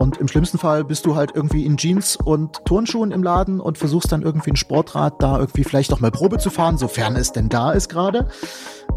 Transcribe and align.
Und 0.00 0.16
im 0.16 0.28
schlimmsten 0.28 0.56
Fall 0.56 0.82
bist 0.82 1.04
du 1.04 1.14
halt 1.14 1.32
irgendwie 1.34 1.66
in 1.66 1.76
Jeans 1.76 2.16
und 2.16 2.64
Turnschuhen 2.64 3.12
im 3.12 3.22
Laden 3.22 3.60
und 3.60 3.76
versuchst 3.76 4.10
dann 4.10 4.22
irgendwie 4.22 4.52
ein 4.52 4.56
Sportrad 4.56 5.22
da 5.22 5.38
irgendwie 5.38 5.62
vielleicht 5.62 5.92
auch 5.92 6.00
mal 6.00 6.10
Probe 6.10 6.38
zu 6.38 6.48
fahren, 6.48 6.78
sofern 6.78 7.16
es 7.16 7.32
denn 7.32 7.50
da 7.50 7.72
ist 7.72 7.88
gerade. 7.90 8.28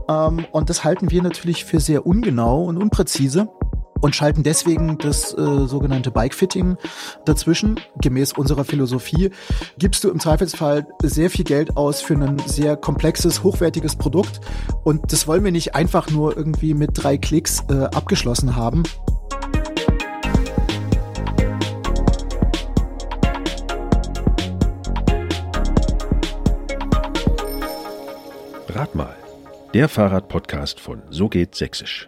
Ähm, 0.08 0.46
und 0.54 0.70
das 0.70 0.86
halten 0.86 1.12
wir 1.12 1.22
natürlich 1.22 1.66
für 1.66 1.82
sehr 1.82 2.06
ungenau 2.06 2.64
und 2.64 2.78
unpräzise 2.78 3.50
und 4.00 4.16
schalten 4.16 4.44
deswegen 4.44 4.98
das 4.98 5.34
äh, 5.34 5.68
sogenannte 5.68 6.10
Bike-Fitting 6.10 6.78
dazwischen. 7.26 7.80
Gemäß 8.02 8.34
unserer 8.34 8.64
Philosophie 8.64 9.30
gibst 9.78 10.04
du 10.06 10.10
im 10.10 10.20
Zweifelsfall 10.20 10.88
sehr 11.04 11.30
viel 11.30 11.46
Geld 11.46 11.76
aus 11.76 12.02
für 12.02 12.14
ein 12.14 12.40
sehr 12.46 12.78
komplexes, 12.78 13.44
hochwertiges 13.44 13.98
Produkt 13.98 14.40
und 14.84 15.12
das 15.12 15.28
wollen 15.28 15.44
wir 15.44 15.52
nicht 15.52 15.76
einfach 15.76 16.10
nur 16.10 16.36
irgendwie 16.36 16.74
mit 16.74 16.92
drei 16.94 17.18
Klicks 17.18 17.64
äh, 17.70 17.84
abgeschlossen 17.84 18.56
haben. 18.56 18.84
Der 29.74 29.90
Fahrradpodcast 29.90 30.80
von 30.80 31.02
So 31.10 31.30
geht 31.30 31.56
Sächsisch. 31.56 32.08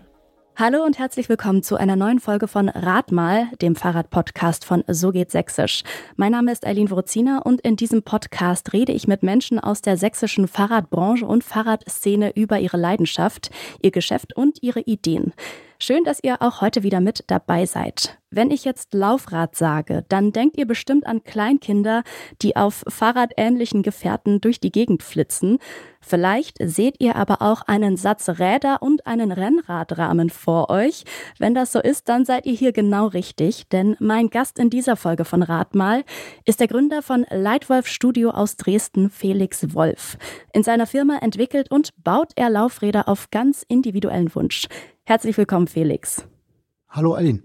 Hallo 0.55 0.83
und 0.83 0.99
herzlich 0.99 1.29
willkommen 1.29 1.63
zu 1.63 1.77
einer 1.77 1.95
neuen 1.95 2.19
Folge 2.19 2.47
von 2.47 2.69
Rat 2.69 3.11
mal, 3.11 3.47
dem 3.59 3.75
Fahrradpodcast 3.75 4.63
von 4.63 4.83
So 4.87 5.11
geht 5.11 5.31
Sächsisch. 5.31 5.81
Mein 6.15 6.33
Name 6.33 6.51
ist 6.51 6.67
Eileen 6.67 6.91
Wrozina 6.91 7.39
und 7.39 7.61
in 7.61 7.75
diesem 7.75 8.03
Podcast 8.03 8.71
rede 8.71 8.91
ich 8.91 9.07
mit 9.07 9.23
Menschen 9.23 9.59
aus 9.59 9.81
der 9.81 9.97
sächsischen 9.97 10.47
Fahrradbranche 10.47 11.25
und 11.25 11.43
Fahrradszene 11.43 12.33
über 12.35 12.59
ihre 12.59 12.77
Leidenschaft, 12.77 13.49
ihr 13.81 13.89
Geschäft 13.89 14.35
und 14.35 14.61
ihre 14.61 14.81
Ideen. 14.81 15.33
Schön, 15.77 16.05
dass 16.05 16.23
ihr 16.23 16.41
auch 16.41 16.61
heute 16.61 16.83
wieder 16.83 17.01
mit 17.01 17.25
dabei 17.27 17.65
seid. 17.65 18.17
Wenn 18.29 18.49
ich 18.49 18.65
jetzt 18.65 18.93
Laufrad 18.93 19.55
sage, 19.55 20.05
dann 20.09 20.31
denkt 20.31 20.57
ihr 20.57 20.65
bestimmt 20.65 21.05
an 21.05 21.23
Kleinkinder, 21.23 22.03
die 22.41 22.55
auf 22.55 22.83
fahrradähnlichen 22.87 23.81
Gefährten 23.83 24.41
durch 24.41 24.59
die 24.59 24.71
Gegend 24.71 25.03
flitzen. 25.03 25.57
Vielleicht 26.01 26.57
seht 26.61 26.95
ihr 26.99 27.15
aber 27.15 27.41
auch 27.41 27.61
einen 27.61 27.97
Satz 27.97 28.27
Räder 28.27 28.81
und 28.81 29.05
einen 29.05 29.31
Rennradrahmen 29.31 30.29
vor 30.29 30.69
euch. 30.69 31.03
Wenn 31.39 31.55
das 31.55 31.71
so 31.71 31.79
ist, 31.79 32.09
dann 32.09 32.25
seid 32.25 32.45
ihr 32.45 32.53
hier 32.53 32.71
genau 32.73 33.07
richtig, 33.07 33.67
denn 33.69 33.95
mein 33.99 34.29
Gast 34.29 34.59
in 34.59 34.69
dieser 34.69 34.95
Folge 34.95 35.25
von 35.25 35.43
Radmal 35.43 36.03
ist 36.45 36.59
der 36.59 36.67
Gründer 36.67 37.01
von 37.01 37.25
Leitwolf 37.29 37.87
Studio 37.87 38.31
aus 38.31 38.55
Dresden, 38.57 39.09
Felix 39.09 39.73
Wolf. 39.73 40.17
In 40.53 40.63
seiner 40.63 40.87
Firma 40.87 41.17
entwickelt 41.17 41.71
und 41.71 41.91
baut 42.03 42.31
er 42.35 42.49
Laufräder 42.49 43.07
auf 43.07 43.29
ganz 43.31 43.63
individuellen 43.67 44.33
Wunsch. 44.35 44.67
Herzlich 45.07 45.37
willkommen, 45.37 45.67
Felix. 45.67 46.25
Hallo, 46.89 47.13
Aline. 47.13 47.43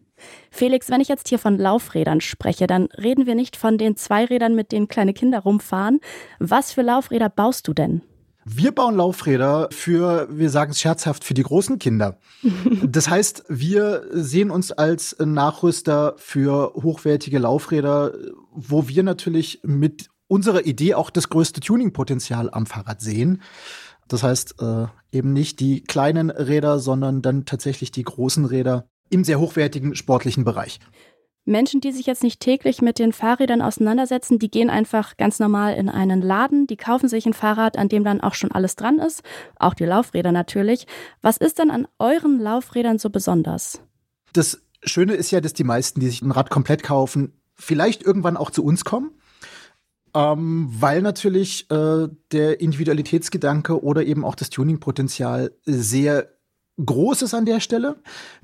Felix, 0.51 0.89
wenn 0.91 1.03
ich 1.03 1.09
jetzt 1.09 1.29
hier 1.29 1.39
von 1.39 1.59
Laufrädern 1.59 2.23
spreche, 2.23 2.67
dann 2.67 2.87
reden 2.97 3.27
wir 3.27 3.35
nicht 3.35 3.55
von 3.55 3.77
den 3.77 3.97
Zweirädern, 3.97 4.55
mit 4.55 4.73
denen 4.73 4.89
kleine 4.89 5.13
Kinder 5.13 5.41
rumfahren. 5.41 6.01
Was 6.39 6.73
für 6.73 6.81
Laufräder 6.81 7.29
baust 7.29 7.69
du 7.69 7.75
denn? 7.75 8.01
Wir 8.47 8.73
bauen 8.73 8.97
Laufräder 8.97 9.69
für, 9.73 10.27
wir 10.31 10.49
sagen 10.49 10.71
es 10.71 10.81
scherzhaft, 10.81 11.23
für 11.23 11.35
die 11.35 11.43
großen 11.43 11.79
Kinder. 11.79 12.19
Das 12.83 13.11
heißt, 13.11 13.45
wir 13.49 14.05
sehen 14.11 14.51
uns 14.51 14.73
als 14.73 15.17
Nachrüster 15.19 16.15
für 16.17 16.73
hochwertige 16.75 17.39
Laufräder, 17.39 18.15
wo 18.53 18.89
wir 18.89 19.03
natürlich 19.03 19.61
mit 19.63 20.09
unserer 20.29 20.65
Idee 20.65 20.95
auch 20.95 21.11
das 21.11 21.29
größte 21.29 21.61
Tuningpotenzial 21.61 22.49
am 22.51 22.65
Fahrrad 22.65 23.03
sehen. 23.03 23.43
Das 24.11 24.25
heißt, 24.25 24.57
äh, 24.61 24.87
eben 25.13 25.33
nicht 25.33 25.61
die 25.61 25.85
kleinen 25.85 26.31
Räder, 26.31 26.81
sondern 26.81 27.23
dann 27.23 27.45
tatsächlich 27.45 27.93
die 27.93 28.03
großen 28.03 28.45
Räder 28.45 28.89
im 29.09 29.23
sehr 29.23 29.39
hochwertigen 29.39 29.95
sportlichen 29.95 30.45
Bereich. 30.45 30.81
Menschen, 31.45 31.81
die 31.81 31.93
sich 31.93 32.07
jetzt 32.07 32.25
nicht 32.25 32.41
täglich 32.41 32.83
mit 32.83 32.99
den 32.99 33.13
Fahrrädern 33.13 33.63
auseinandersetzen, 33.63 34.41
die 34.41 34.51
gehen 34.51 34.69
einfach 34.69 35.17
ganz 35.17 35.39
normal 35.39 35.75
in 35.75 35.89
einen 35.89 36.23
Laden, 36.23 36.67
die 36.67 36.77
kaufen 36.77 37.09
sich 37.09 37.25
ein 37.25 37.33
Fahrrad, 37.33 37.79
an 37.79 37.89
dem 37.89 38.03
dann 38.03 38.21
auch 38.21 38.35
schon 38.35 38.51
alles 38.51 38.75
dran 38.75 38.99
ist, 38.99 39.23
auch 39.57 39.75
die 39.75 39.85
Laufräder 39.85 40.33
natürlich. 40.33 40.87
Was 41.23 41.37
ist 41.37 41.61
denn 41.61 41.71
an 41.71 41.87
euren 42.01 42.41
Laufrädern 42.41 42.99
so 42.99 43.11
besonders? 43.11 43.81
Das 44.33 44.61
Schöne 44.83 45.15
ist 45.15 45.31
ja, 45.31 45.41
dass 45.41 45.53
die 45.53 45.65
meisten, 45.65 46.01
die 46.01 46.09
sich 46.09 46.21
ein 46.21 46.33
Rad 46.33 46.51
komplett 46.51 46.83
kaufen, 46.83 47.33
vielleicht 47.55 48.03
irgendwann 48.03 48.37
auch 48.37 48.51
zu 48.51 48.65
uns 48.65 48.85
kommen 48.85 49.13
ähm, 50.15 50.69
weil 50.71 51.03
natürlich 51.03 51.71
äh, 51.71 52.09
der 52.33 52.61
Individualitätsgedanke 52.61 53.83
oder 53.83 54.05
eben 54.05 54.25
auch 54.25 54.35
das 54.35 54.51
Tuningpotenzial 54.51 55.53
sehr 55.65 56.29
groß 56.85 57.23
ist 57.23 57.35
an 57.35 57.45
der 57.45 57.61
Stelle. 57.61 57.97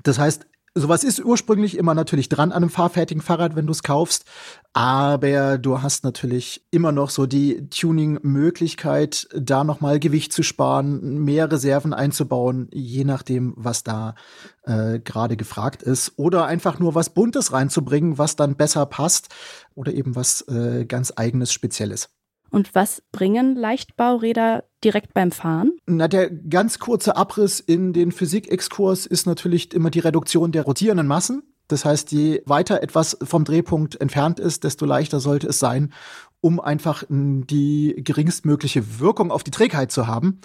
Das 0.03 0.19
heißt, 0.19 0.47
sowas 0.79 1.03
ist 1.03 1.23
ursprünglich 1.23 1.77
immer 1.77 1.93
natürlich 1.93 2.29
dran 2.29 2.51
an 2.51 2.63
einem 2.63 2.69
fahrfertigen 2.69 3.21
Fahrrad, 3.21 3.55
wenn 3.55 3.65
du 3.65 3.71
es 3.71 3.83
kaufst. 3.83 4.25
Aber 4.73 5.57
du 5.57 5.81
hast 5.81 6.03
natürlich 6.03 6.65
immer 6.71 6.91
noch 6.91 7.09
so 7.09 7.25
die 7.25 7.69
Tuning-Möglichkeit, 7.69 9.27
da 9.35 9.63
nochmal 9.63 9.99
Gewicht 9.99 10.33
zu 10.33 10.43
sparen, 10.43 11.23
mehr 11.23 11.51
Reserven 11.51 11.93
einzubauen, 11.93 12.67
je 12.71 13.03
nachdem, 13.03 13.53
was 13.57 13.83
da 13.83 14.15
äh, 14.63 14.99
gerade 14.99 15.37
gefragt 15.37 15.81
ist. 15.83 16.13
Oder 16.17 16.45
einfach 16.45 16.79
nur 16.79 16.95
was 16.95 17.09
Buntes 17.09 17.51
reinzubringen, 17.51 18.17
was 18.17 18.35
dann 18.35 18.55
besser 18.55 18.85
passt. 18.85 19.29
Oder 19.75 19.93
eben 19.93 20.15
was 20.15 20.41
äh, 20.47 20.85
ganz 20.85 21.13
eigenes, 21.15 21.51
Spezielles. 21.51 22.09
Und 22.49 22.73
was 22.75 23.03
bringen 23.11 23.55
Leichtbauräder 23.55 24.63
direkt 24.83 25.13
beim 25.13 25.31
Fahren? 25.31 25.71
Na, 25.85 26.07
der 26.07 26.29
ganz 26.29 26.79
kurze 26.79 27.15
Abriss 27.15 27.59
in 27.59 27.93
den 27.93 28.11
Physikexkurs 28.11 29.05
ist 29.05 29.25
natürlich 29.25 29.73
immer 29.73 29.89
die 29.89 29.99
Reduktion 29.99 30.51
der 30.51 30.63
rotierenden 30.63 31.07
Massen. 31.07 31.43
Das 31.67 31.83
heißt, 31.83 32.11
je 32.11 32.41
weiter 32.45 32.81
etwas 32.81 33.17
vom 33.21 33.43
Drehpunkt 33.43 33.99
entfernt 33.99 34.39
ist, 34.39 34.63
desto 34.63 34.85
leichter 34.85 35.19
sollte 35.19 35.47
es 35.47 35.59
sein, 35.59 35.93
um 36.39 36.59
einfach 36.59 37.03
die 37.09 37.95
geringstmögliche 37.97 38.99
Wirkung 38.99 39.31
auf 39.31 39.43
die 39.43 39.51
Trägheit 39.51 39.91
zu 39.91 40.07
haben. 40.07 40.39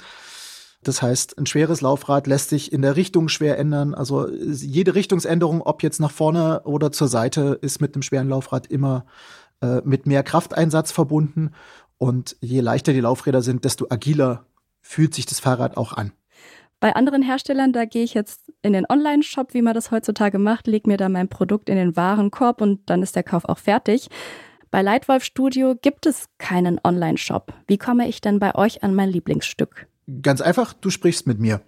Das 0.83 1.01
heißt, 1.01 1.39
ein 1.39 1.47
schweres 1.47 1.81
Laufrad 1.81 2.27
lässt 2.27 2.49
sich 2.49 2.73
in 2.73 2.83
der 2.83 2.97
Richtung 2.97 3.29
schwer 3.29 3.57
ändern. 3.57 3.95
Also 3.95 4.29
jede 4.29 4.97
Richtungsänderung, 4.97 5.63
ob 5.63 5.85
jetzt 5.85 6.01
nach 6.01 6.11
vorne 6.11 6.63
oder 6.65 6.91
zur 6.91 7.07
Seite, 7.07 7.59
ist 7.61 7.81
mit 7.81 7.95
einem 7.95 8.03
schweren 8.03 8.29
Laufrad 8.29 8.67
immer 8.67 9.07
äh, 9.61 9.81
mit 9.85 10.07
mehr 10.07 10.25
Krafteinsatz 10.25 10.91
verbunden. 10.91 11.53
Und 12.03 12.37
je 12.41 12.59
leichter 12.59 12.93
die 12.93 12.99
Laufräder 12.99 13.43
sind, 13.43 13.65
desto 13.65 13.87
agiler 13.89 14.45
fühlt 14.81 15.15
sich 15.15 15.25
das 15.25 15.39
Fahrrad 15.39 15.77
auch 15.77 15.93
an. 15.93 16.11
Bei 16.81 16.97
anderen 16.97 17.23
Herstellern, 17.23 17.73
da 17.73 17.85
gehe 17.85 18.03
ich 18.03 18.13
jetzt 18.13 18.53
in 18.61 18.73
den 18.73 18.87
Online-Shop, 18.89 19.55
wie 19.55 19.63
man 19.63 19.73
das 19.73 19.93
heutzutage 19.93 20.41
macht, 20.41 20.67
lege 20.67 20.91
mir 20.91 20.97
da 20.97 21.09
mein 21.09 21.29
Produkt 21.29 21.69
in 21.69 21.77
den 21.77 21.95
Warenkorb 21.95 22.61
und 22.61 22.81
dann 22.91 23.05
ist 23.05 23.15
der 23.15 23.23
Kauf 23.23 23.45
auch 23.45 23.59
fertig. 23.59 24.09
Bei 24.73 24.83
Lightwolf 24.83 25.23
Studio 25.23 25.77
gibt 25.81 26.07
es 26.07 26.27
keinen 26.39 26.81
Online-Shop. 26.83 27.53
Wie 27.69 27.79
komme 27.79 28.09
ich 28.09 28.21
denn 28.21 28.41
bei 28.41 28.57
euch 28.57 28.83
an 28.83 28.97
mein 28.97 29.09
Lieblingsstück? 29.09 29.87
Ganz 30.23 30.41
einfach, 30.41 30.73
du 30.73 30.91
sprichst 30.91 31.29
mit 31.29 31.39
mir. 31.39 31.61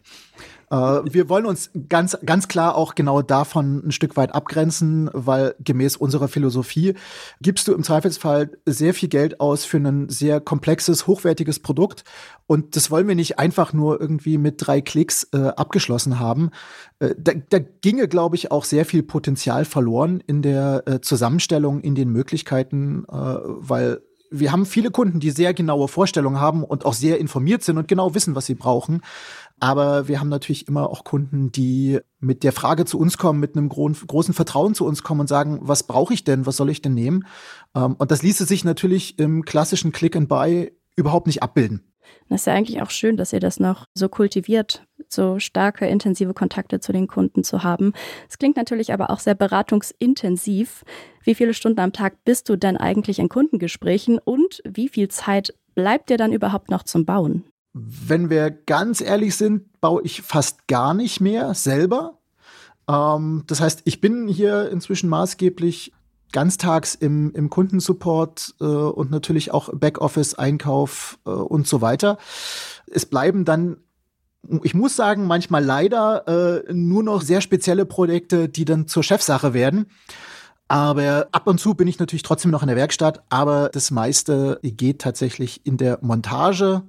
Äh, 0.75 1.13
wir 1.13 1.29
wollen 1.29 1.47
uns 1.47 1.71
ganz, 1.89 2.19
ganz 2.25 2.49
klar 2.49 2.77
auch 2.77 2.95
genau 2.95 3.23
davon 3.23 3.87
ein 3.87 3.93
Stück 3.93 4.17
weit 4.17 4.35
abgrenzen, 4.35 5.09
weil 5.13 5.55
gemäß 5.61 5.97
unserer 5.97 6.29
Philosophie 6.29 6.95
gibst 7.41 7.69
du 7.69 7.75
im 7.75 7.85
Zweifelsfall 7.85 8.51
sehr 8.67 8.93
viel 8.93 9.09
Geld 9.09 9.41
aus 9.41 9.65
für 9.65 9.77
ein 9.77 10.09
sehr 10.09 10.41
komplexes, 10.41 11.07
hochwertiges 11.07 11.61
Produkt. 11.61 12.05
Und 12.47 12.77
das 12.77 12.91
wollen 12.91 13.07
wir 13.07 13.15
nicht 13.15 13.39
einfach 13.39 13.73
nur 13.73 14.01
irgendwie 14.01 14.37
mit 14.37 14.57
drei 14.59 14.81
Klicks 14.81 15.29
äh, 15.33 15.39
abgeschlossen 15.39 16.19
haben. 16.19 16.51
Äh, 16.99 17.15
da, 17.17 17.33
da 17.49 17.59
ginge, 17.59 18.09
glaube 18.09 18.37
ich, 18.37 18.51
auch 18.51 18.65
sehr 18.65 18.85
viel 18.85 19.03
Potenzial 19.03 19.65
verloren 19.65 20.23
in 20.27 20.43
der 20.43 20.83
äh, 20.87 21.01
Zusammenstellung, 21.01 21.81
in 21.81 21.95
den 21.95 22.11
Möglichkeiten, 22.11 23.05
äh, 23.09 23.15
weil 23.15 24.01
wir 24.31 24.51
haben 24.51 24.67
viele 24.67 24.91
Kunden, 24.91 25.21
die 25.21 25.31
sehr 25.31 25.55
genaue 25.55 25.87
Vorstellungen 25.87 26.41
haben 26.41 26.65
und 26.65 26.85
auch 26.85 26.95
sehr 26.95 27.19
informiert 27.21 27.63
sind 27.63 27.79
und 27.79 27.87
genau 27.87 28.15
wissen, 28.15 28.35
was 28.35 28.47
sie 28.47 28.57
brauchen. 28.57 29.03
Aber 29.61 30.09
wir 30.09 30.21
haben 30.21 30.29
natürlich 30.29 30.69
immer 30.69 30.91
auch 30.91 31.05
Kunden, 31.05 31.53
die 31.53 32.01
mit 32.19 32.43
der 32.43 32.53
Frage 32.53 32.85
zu 32.85 32.99
uns 32.99 33.19
kommen, 33.19 33.41
mit 33.41 33.57
einem 33.57 33.69
gro 33.69 33.91
großen 34.07 34.35
Vertrauen 34.35 34.75
zu 34.75 34.85
uns 34.85 35.03
kommen 35.03 35.21
und 35.21 35.29
sagen, 35.29 35.61
was 35.63 35.85
brauche 35.85 36.13
ich 36.13 36.25
denn, 36.25 36.47
was 36.47 36.57
soll 36.57 36.71
ich 36.71 36.83
denn 36.83 36.95
nehmen? 36.95 37.27
Ähm, 37.75 37.95
und 37.99 38.11
das 38.11 38.23
ließe 38.23 38.45
sich 38.45 38.65
natürlich 38.65 39.19
im 39.19 39.45
klassischen 39.45 39.93
Click 39.93 40.17
and 40.17 40.29
Buy 40.29 40.73
überhaupt 40.97 41.27
nicht 41.27 41.43
abbilden. 41.43 41.83
Das 42.29 42.43
ist 42.43 42.47
ja 42.47 42.55
eigentlich 42.55 42.83
auch 42.83 42.91
schön, 42.91 43.17
dass 43.17 43.33
ihr 43.33 43.41
das 43.41 43.61
noch 43.61 43.87
so 43.95 44.09
kultiviert, 44.09 44.87
so 45.09 45.39
starke, 45.39 45.87
intensive 45.87 46.35
Kontakte 46.35 46.81
zu 46.81 46.93
den 46.93 47.07
Kunden 47.07 47.45
zu 47.45 47.63
haben. 47.63 47.93
Es 48.29 48.39
klingt 48.39 48.57
natürlich 48.57 48.93
aber 48.93 49.11
auch 49.11 49.21
sehr 49.21 49.35
beratungsintensiv. 49.35 50.85
Wie 51.23 51.35
viele 51.35 51.55
Stunden 51.55 51.81
am 51.81 51.93
Tag 51.93 52.25
bist 52.25 52.49
du 52.49 52.57
denn 52.57 52.77
eigentlich 52.77 53.19
in 53.19 53.29
Kundengesprächen 53.29 54.19
und 54.19 54.63
wie 54.65 54.89
viel 54.89 55.09
Zeit 55.09 55.55
bleibt 55.75 56.11
dir 56.11 56.17
dann 56.17 56.33
überhaupt 56.33 56.71
noch 56.71 56.83
zum 56.83 57.05
Bauen? 57.05 57.45
Wenn 57.75 58.31
wir 58.31 58.51
ganz 58.51 59.01
ehrlich 59.01 59.37
sind, 59.37 59.81
baue 59.81 60.03
ich 60.03 60.23
fast 60.23 60.69
gar 60.69 60.95
nicht 60.95 61.21
mehr 61.21 61.55
selber. 61.55 62.19
Ähm, 62.89 63.43
das 63.47 63.61
heißt, 63.61 63.83
ich 63.85 64.01
bin 64.01 64.29
hier 64.29 64.71
inzwischen 64.71 65.11
maßgeblich 65.11 65.93
ganztags 66.33 66.95
im, 66.95 67.33
im 67.33 67.51
Kundensupport 67.51 68.55
äh, 68.61 68.65
und 68.65 69.11
natürlich 69.11 69.53
auch 69.53 69.71
Backoffice, 69.75 70.35
Einkauf 70.35 71.19
äh, 71.27 71.31
und 71.31 71.67
so 71.67 71.81
weiter. 71.81 72.19
Es 72.87 73.07
bleiben 73.07 73.45
dann 73.45 73.79
ich 74.63 74.75
muss 74.75 74.95
sagen, 74.95 75.27
manchmal 75.27 75.65
leider 75.65 76.65
äh, 76.69 76.73
nur 76.73 77.03
noch 77.03 77.23
sehr 77.23 77.41
spezielle 77.41 77.87
Projekte, 77.87 78.47
die 78.47 78.67
dann 78.67 78.87
zur 78.87 79.03
Chefsache 79.03 79.55
werden. 79.55 79.87
Aber 80.69 81.29
ab 81.33 81.47
und 81.47 81.59
zu 81.59 81.75
bin 81.75 81.89
ich 81.89 81.99
natürlich 81.99 82.23
trotzdem 82.25 82.51
noch 82.51 82.63
in 82.63 82.69
der 82.69 82.77
Werkstatt, 82.77 83.23
aber 83.31 83.71
das 83.71 83.91
meiste 83.91 84.59
geht 84.63 85.01
tatsächlich 85.01 85.65
in 85.65 85.79
der 85.79 85.99
Montage 86.03 86.83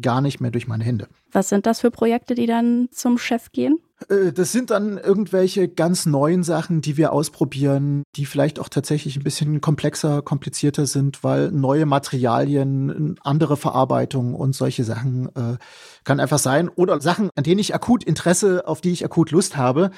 gar 0.00 0.20
nicht 0.20 0.40
mehr 0.40 0.50
durch 0.50 0.68
meine 0.68 0.84
Hände. 0.84 1.08
Was 1.32 1.48
sind 1.48 1.66
das 1.66 1.80
für 1.80 1.90
Projekte, 1.90 2.34
die 2.34 2.46
dann 2.46 2.88
zum 2.90 3.18
Chef 3.18 3.52
gehen? 3.52 3.78
Äh, 4.08 4.32
das 4.32 4.52
sind 4.52 4.70
dann 4.70 4.98
irgendwelche 4.98 5.68
ganz 5.68 6.06
neuen 6.06 6.42
Sachen, 6.42 6.80
die 6.80 6.96
wir 6.96 7.12
ausprobieren, 7.12 8.04
die 8.16 8.26
vielleicht 8.26 8.58
auch 8.58 8.68
tatsächlich 8.68 9.16
ein 9.16 9.22
bisschen 9.22 9.60
komplexer, 9.60 10.22
komplizierter 10.22 10.86
sind, 10.86 11.22
weil 11.22 11.50
neue 11.50 11.86
Materialien, 11.86 13.16
andere 13.22 13.56
Verarbeitung 13.56 14.34
und 14.34 14.54
solche 14.54 14.84
Sachen 14.84 15.28
äh, 15.34 15.56
kann 16.04 16.20
einfach 16.20 16.38
sein. 16.38 16.68
Oder 16.68 17.00
Sachen, 17.00 17.30
an 17.34 17.44
denen 17.44 17.60
ich 17.60 17.74
akut 17.74 18.04
Interesse, 18.04 18.66
auf 18.66 18.80
die 18.80 18.92
ich 18.92 19.04
akut 19.04 19.30
Lust 19.30 19.56
habe, 19.56 19.90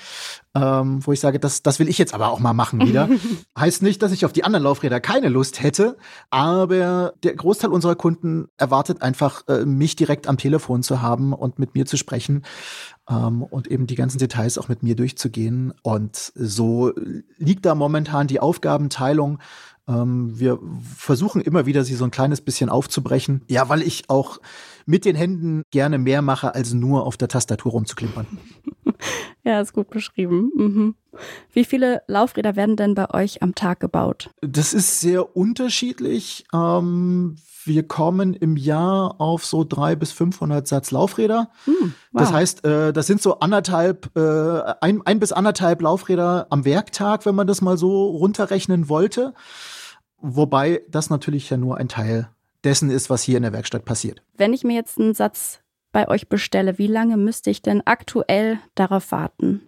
ähm, 0.55 1.05
wo 1.06 1.12
ich 1.12 1.20
sage, 1.20 1.38
das, 1.38 1.62
das 1.62 1.79
will 1.79 1.88
ich 1.88 1.99
jetzt 1.99 2.14
aber 2.14 2.31
auch 2.31 2.40
mal 2.40 2.52
machen 2.52 2.81
wieder. 2.87 3.08
heißt 3.58 3.82
nicht, 3.82 4.02
dass 4.02 4.12
ich 4.12 4.25
auf 4.25 4.32
die 4.32 4.44
anderen 4.44 4.64
Laufräder 4.64 5.00
keine 5.00 5.29
Lust 5.29 5.62
hätte, 5.62 5.96
aber 6.31 7.14
der 7.23 7.34
Großteil 7.34 7.70
unserer 7.70 7.94
Kunden 7.94 8.49
erwartet 8.56 9.02
einfach, 9.02 9.46
äh, 9.49 9.64
mich 9.64 9.96
direkt 9.96 10.26
am 10.26 10.37
Telefon 10.38 10.82
zu 10.82 11.02
haben 11.02 11.22
und 11.33 11.59
mit 11.59 11.75
mir 11.75 11.87
zu 11.87 11.97
sprechen 11.97 12.43
ähm, 13.09 13.43
und 13.43 13.69
eben 13.69 13.87
die 13.87 13.95
ganzen 13.95 14.19
Details 14.19 14.59
auch 14.59 14.69
mit 14.69 14.83
mir 14.83 14.97
durchzugehen. 14.97 15.73
Und 15.83 16.33
so 16.35 16.93
liegt 17.37 17.67
da 17.67 17.75
momentan 17.75 18.27
die 18.27 18.41
Aufgabenteilung. 18.41 19.39
Ähm, 19.87 20.39
wir 20.39 20.59
versuchen 20.97 21.41
immer 21.41 21.67
wieder, 21.67 21.85
sie 21.85 21.95
so 21.95 22.05
ein 22.05 22.11
kleines 22.11 22.41
bisschen 22.41 22.69
aufzubrechen. 22.69 23.43
Ja, 23.49 23.69
weil 23.69 23.83
ich 23.83 24.09
auch 24.09 24.39
mit 24.87 25.05
den 25.05 25.17
Händen 25.17 25.62
gerne 25.70 25.99
mehr 25.99 26.23
mache, 26.23 26.55
als 26.55 26.73
nur 26.73 27.06
auf 27.06 27.17
der 27.17 27.29
Tastatur 27.29 27.73
rumzuklimpern. 27.73 28.26
Ja, 29.44 29.61
ist 29.61 29.73
gut 29.73 29.90
beschrieben. 29.90 30.52
Mhm. 30.55 30.94
Wie 31.52 31.64
viele 31.64 32.02
Laufräder 32.06 32.55
werden 32.55 32.76
denn 32.76 32.94
bei 32.94 33.11
euch 33.11 33.43
am 33.43 33.56
Tag 33.56 33.81
gebaut? 33.81 34.31
Das 34.40 34.73
ist 34.73 35.00
sehr 35.00 35.37
unterschiedlich. 35.37 36.44
Ähm, 36.55 37.37
wir 37.64 37.87
kommen 37.87 38.34
im 38.34 38.56
Jahr 38.56 39.20
auf 39.20 39.44
so 39.44 39.64
drei 39.64 39.96
bis 39.96 40.12
500 40.12 40.67
Satz 40.67 40.90
Laufräder. 40.90 41.50
Hm, 41.64 41.94
wow. 42.12 42.23
Das 42.23 42.32
heißt, 42.32 42.64
äh, 42.64 42.93
das 42.93 43.06
sind 43.06 43.20
so 43.20 43.40
anderthalb, 43.40 44.17
äh, 44.17 44.75
ein, 44.81 45.02
ein 45.05 45.19
bis 45.19 45.32
anderthalb 45.32 45.82
Laufräder 45.82 46.46
am 46.50 46.64
Werktag, 46.64 47.26
wenn 47.26 47.34
man 47.34 47.46
das 47.46 47.61
mal 47.61 47.76
so 47.76 48.06
runterrechnen 48.11 48.88
wollte. 48.88 49.34
Wobei 50.19 50.82
das 50.88 51.11
natürlich 51.11 51.50
ja 51.50 51.56
nur 51.56 51.79
ein 51.79 51.88
Teil 51.88 52.29
dessen 52.64 52.91
ist, 52.91 53.11
was 53.11 53.23
hier 53.23 53.37
in 53.37 53.43
der 53.43 53.53
Werkstatt 53.53 53.85
passiert. 53.85 54.23
Wenn 54.37 54.53
ich 54.53 54.64
mir 54.64 54.75
jetzt 54.75 54.99
einen 54.99 55.14
Satz 55.14 55.61
bei 55.93 56.09
euch 56.09 56.29
bestelle, 56.29 56.79
wie 56.79 56.87
lange 56.87 57.17
müsste 57.17 57.50
ich 57.50 57.62
denn 57.62 57.82
aktuell 57.85 58.59
darauf 58.75 59.12
warten? 59.12 59.62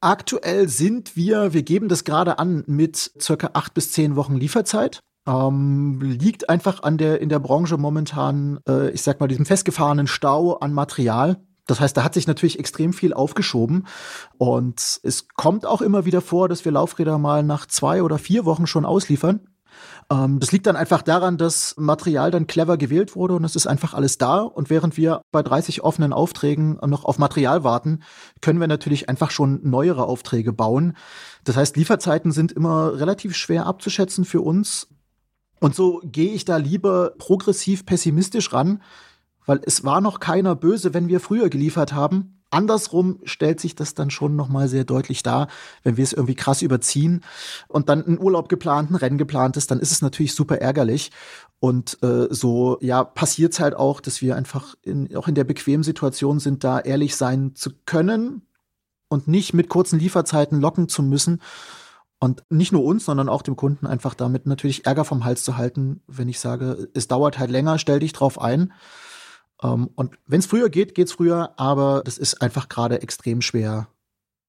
Aktuell 0.00 0.68
sind 0.68 1.14
wir, 1.14 1.52
wir 1.52 1.62
geben 1.62 1.88
das 1.88 2.04
gerade 2.04 2.38
an 2.38 2.64
mit 2.66 3.10
circa 3.20 3.50
acht 3.52 3.74
bis 3.74 3.92
zehn 3.92 4.16
Wochen 4.16 4.36
Lieferzeit. 4.36 5.00
Ähm, 5.26 6.00
liegt 6.00 6.48
einfach 6.48 6.82
an 6.82 6.96
der 6.96 7.20
in 7.20 7.28
der 7.28 7.38
Branche 7.38 7.76
momentan, 7.76 8.60
äh, 8.66 8.90
ich 8.90 9.02
sag 9.02 9.20
mal, 9.20 9.26
diesem 9.26 9.44
festgefahrenen 9.44 10.06
Stau 10.06 10.54
an 10.54 10.72
Material. 10.72 11.36
Das 11.66 11.80
heißt, 11.80 11.96
da 11.96 12.02
hat 12.02 12.14
sich 12.14 12.26
natürlich 12.26 12.58
extrem 12.58 12.94
viel 12.94 13.12
aufgeschoben. 13.12 13.86
Und 14.38 15.00
es 15.02 15.28
kommt 15.28 15.66
auch 15.66 15.82
immer 15.82 16.06
wieder 16.06 16.22
vor, 16.22 16.48
dass 16.48 16.64
wir 16.64 16.72
Laufräder 16.72 17.18
mal 17.18 17.42
nach 17.42 17.66
zwei 17.66 18.02
oder 18.02 18.18
vier 18.18 18.46
Wochen 18.46 18.66
schon 18.66 18.86
ausliefern. 18.86 19.46
Ähm, 20.10 20.40
das 20.40 20.52
liegt 20.52 20.66
dann 20.66 20.76
einfach 20.76 21.02
daran, 21.02 21.38
dass 21.38 21.74
Material 21.76 22.30
dann 22.30 22.46
clever 22.46 22.76
gewählt 22.76 23.16
wurde 23.16 23.34
und 23.34 23.44
es 23.44 23.56
ist 23.56 23.66
einfach 23.66 23.94
alles 23.94 24.18
da. 24.18 24.40
Und 24.40 24.70
während 24.70 24.96
wir 24.96 25.22
bei 25.32 25.42
30 25.42 25.82
offenen 25.82 26.12
Aufträgen 26.12 26.78
noch 26.86 27.04
auf 27.04 27.18
Material 27.18 27.64
warten, 27.64 28.02
können 28.40 28.60
wir 28.60 28.68
natürlich 28.68 29.08
einfach 29.08 29.30
schon 29.30 29.60
neuere 29.62 30.04
Aufträge 30.04 30.52
bauen. 30.52 30.96
Das 31.44 31.56
heißt, 31.56 31.76
Lieferzeiten 31.76 32.32
sind 32.32 32.52
immer 32.52 32.98
relativ 32.98 33.36
schwer 33.36 33.66
abzuschätzen 33.66 34.24
für 34.24 34.40
uns. 34.40 34.88
Und 35.60 35.74
so 35.74 36.00
gehe 36.04 36.32
ich 36.32 36.44
da 36.44 36.56
lieber 36.56 37.12
progressiv 37.18 37.84
pessimistisch 37.84 38.52
ran, 38.52 38.82
weil 39.46 39.60
es 39.64 39.84
war 39.84 40.00
noch 40.00 40.20
keiner 40.20 40.56
böse, 40.56 40.94
wenn 40.94 41.08
wir 41.08 41.20
früher 41.20 41.50
geliefert 41.50 41.92
haben. 41.92 42.39
Andersrum 42.50 43.20
stellt 43.24 43.60
sich 43.60 43.74
das 43.74 43.94
dann 43.94 44.10
schon 44.10 44.36
noch 44.36 44.48
mal 44.48 44.68
sehr 44.68 44.84
deutlich 44.84 45.22
dar, 45.22 45.48
wenn 45.82 45.96
wir 45.96 46.04
es 46.04 46.12
irgendwie 46.12 46.34
krass 46.34 46.62
überziehen 46.62 47.22
und 47.68 47.88
dann 47.88 48.04
ein 48.06 48.18
Urlaub 48.18 48.48
geplant, 48.48 48.90
ein 48.90 48.96
Rennen 48.96 49.18
geplant 49.18 49.56
ist, 49.56 49.70
dann 49.70 49.80
ist 49.80 49.92
es 49.92 50.02
natürlich 50.02 50.34
super 50.34 50.58
ärgerlich. 50.58 51.12
Und 51.60 52.02
äh, 52.02 52.26
so 52.30 52.78
ja 52.80 53.04
passiert's 53.04 53.60
halt 53.60 53.74
auch, 53.74 54.00
dass 54.00 54.20
wir 54.20 54.36
einfach 54.36 54.74
in, 54.82 55.14
auch 55.16 55.28
in 55.28 55.34
der 55.34 55.44
bequemen 55.44 55.84
Situation 55.84 56.40
sind, 56.40 56.64
da 56.64 56.80
ehrlich 56.80 57.16
sein 57.16 57.54
zu 57.54 57.70
können 57.86 58.42
und 59.08 59.28
nicht 59.28 59.54
mit 59.54 59.68
kurzen 59.68 59.98
Lieferzeiten 59.98 60.60
locken 60.60 60.88
zu 60.88 61.02
müssen. 61.02 61.40
Und 62.22 62.44
nicht 62.50 62.70
nur 62.70 62.84
uns, 62.84 63.06
sondern 63.06 63.30
auch 63.30 63.40
dem 63.40 63.56
Kunden 63.56 63.86
einfach 63.86 64.12
damit 64.14 64.46
natürlich 64.46 64.84
Ärger 64.84 65.06
vom 65.06 65.24
Hals 65.24 65.42
zu 65.42 65.56
halten, 65.56 66.02
wenn 66.06 66.28
ich 66.28 66.38
sage, 66.38 66.88
es 66.92 67.08
dauert 67.08 67.38
halt 67.38 67.50
länger, 67.50 67.78
stell 67.78 67.98
dich 67.98 68.12
drauf 68.12 68.38
ein. 68.38 68.72
Um, 69.62 69.70
ähm, 69.70 69.90
und 69.94 70.18
wenn 70.26 70.40
es 70.40 70.46
früher 70.46 70.70
geht, 70.70 70.94
geht's 70.94 71.12
früher, 71.12 71.52
aber 71.58 72.02
das 72.04 72.18
ist 72.18 72.40
einfach 72.40 72.68
gerade 72.68 73.02
extrem 73.02 73.42
schwer 73.42 73.88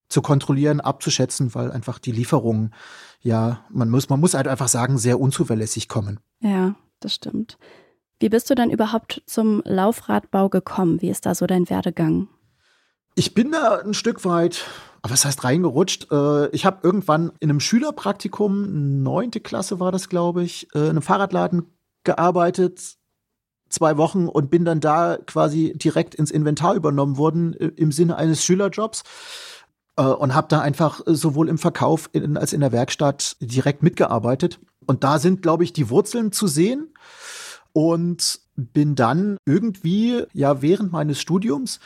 zu 0.07 0.21
kontrollieren, 0.21 0.81
abzuschätzen, 0.81 1.55
weil 1.55 1.71
einfach 1.71 1.99
die 1.99 2.11
Lieferungen, 2.11 2.73
ja, 3.21 3.65
man 3.69 3.89
muss, 3.89 4.09
man 4.09 4.19
muss 4.19 4.33
halt 4.33 4.47
einfach 4.47 4.67
sagen, 4.67 4.97
sehr 4.97 5.19
unzuverlässig 5.19 5.87
kommen. 5.87 6.19
Ja, 6.39 6.75
das 6.99 7.15
stimmt. 7.15 7.57
Wie 8.19 8.29
bist 8.29 8.49
du 8.49 8.55
denn 8.55 8.69
überhaupt 8.69 9.23
zum 9.25 9.61
Laufradbau 9.65 10.49
gekommen? 10.49 11.01
Wie 11.01 11.09
ist 11.09 11.25
da 11.25 11.33
so 11.33 11.47
dein 11.47 11.69
Werdegang? 11.69 12.27
Ich 13.15 13.33
bin 13.33 13.51
da 13.51 13.79
ein 13.79 13.93
Stück 13.93 14.23
weit, 14.25 14.65
was 15.01 15.25
heißt 15.25 15.43
reingerutscht? 15.43 16.11
Äh, 16.11 16.49
ich 16.49 16.65
habe 16.65 16.79
irgendwann 16.83 17.31
in 17.39 17.49
einem 17.49 17.59
Schülerpraktikum, 17.59 19.01
neunte 19.03 19.39
Klasse 19.39 19.79
war 19.79 19.91
das, 19.91 20.07
glaube 20.07 20.43
ich, 20.43 20.67
äh, 20.75 20.79
in 20.79 20.89
einem 20.91 21.01
Fahrradladen 21.01 21.65
gearbeitet, 22.03 22.97
zwei 23.71 23.97
Wochen 23.97 24.27
und 24.27 24.50
bin 24.50 24.65
dann 24.65 24.79
da 24.79 25.18
quasi 25.25 25.73
direkt 25.75 26.15
ins 26.15 26.31
Inventar 26.31 26.75
übernommen 26.75 27.18
worden 27.18 27.53
äh, 27.53 27.68
im 27.75 27.91
Sinne 27.91 28.15
eines 28.18 28.44
Schülerjobs 28.44 29.03
äh, 29.97 30.03
und 30.03 30.33
habe 30.33 30.47
da 30.50 30.62
einfach 30.62 31.01
sowohl 31.06 31.50
im 31.50 31.57
Verkauf 31.57 32.09
in, 32.13 32.38
als 32.38 32.53
in 32.53 32.62
der 32.62 32.71
Werkstatt 32.71 33.38
direkt 33.39 33.83
mitgearbeitet. 33.83 34.59
Und 34.85 35.03
da 35.03 35.19
sind, 35.19 35.41
glaube 35.41 35.63
ich, 35.63 35.73
die 35.73 35.89
Wurzeln 35.89 36.31
zu 36.31 36.47
sehen 36.47 36.94
und 37.73 38.39
bin 38.56 38.95
dann 38.95 39.38
irgendwie, 39.45 40.24
ja, 40.33 40.62
während 40.62 40.91
meines 40.91 41.19
Studiums 41.21 41.79